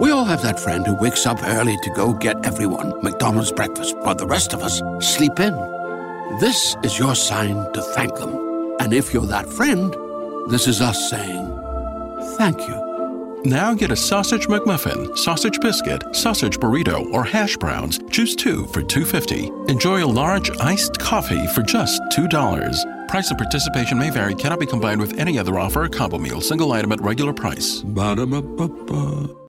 We 0.00 0.10
all 0.10 0.24
have 0.24 0.42
that 0.42 0.58
friend 0.58 0.86
who 0.86 0.94
wakes 0.94 1.26
up 1.26 1.42
early 1.42 1.76
to 1.82 1.90
go 1.90 2.14
get 2.14 2.44
everyone 2.44 3.02
McDonald's 3.02 3.52
breakfast 3.52 3.96
while 3.98 4.14
the 4.14 4.26
rest 4.26 4.54
of 4.54 4.62
us 4.62 4.80
sleep 5.06 5.38
in. 5.38 5.52
This 6.40 6.76
is 6.82 6.98
your 6.98 7.14
sign 7.14 7.70
to 7.72 7.82
thank 7.82 8.14
them. 8.16 8.76
And 8.80 8.92
if 8.92 9.12
you're 9.12 9.26
that 9.26 9.46
friend, 9.46 9.94
this 10.50 10.66
is 10.66 10.80
us 10.80 11.10
saying 11.10 11.46
thank 12.38 12.66
you. 12.66 12.79
Now 13.44 13.72
get 13.72 13.90
a 13.90 13.96
sausage 13.96 14.48
McMuffin, 14.48 15.16
sausage 15.16 15.58
biscuit, 15.60 16.02
sausage 16.14 16.58
burrito, 16.58 17.10
or 17.12 17.24
hash 17.24 17.56
browns. 17.56 17.98
Choose 18.10 18.36
two 18.36 18.66
for 18.66 18.82
$2.50. 18.82 19.70
Enjoy 19.70 20.04
a 20.04 20.06
large 20.06 20.50
iced 20.58 20.98
coffee 20.98 21.46
for 21.48 21.62
just 21.62 22.02
$2. 22.12 23.08
Price 23.08 23.30
and 23.30 23.38
participation 23.38 23.98
may 23.98 24.10
vary, 24.10 24.34
cannot 24.34 24.60
be 24.60 24.66
combined 24.66 25.00
with 25.00 25.18
any 25.18 25.38
other 25.38 25.58
offer 25.58 25.84
or 25.84 25.88
combo 25.88 26.18
meal. 26.18 26.40
Single 26.42 26.70
item 26.72 26.92
at 26.92 27.00
regular 27.00 27.32
price. 27.32 27.80
Ba-da-ba-ba-ba. 27.80 29.34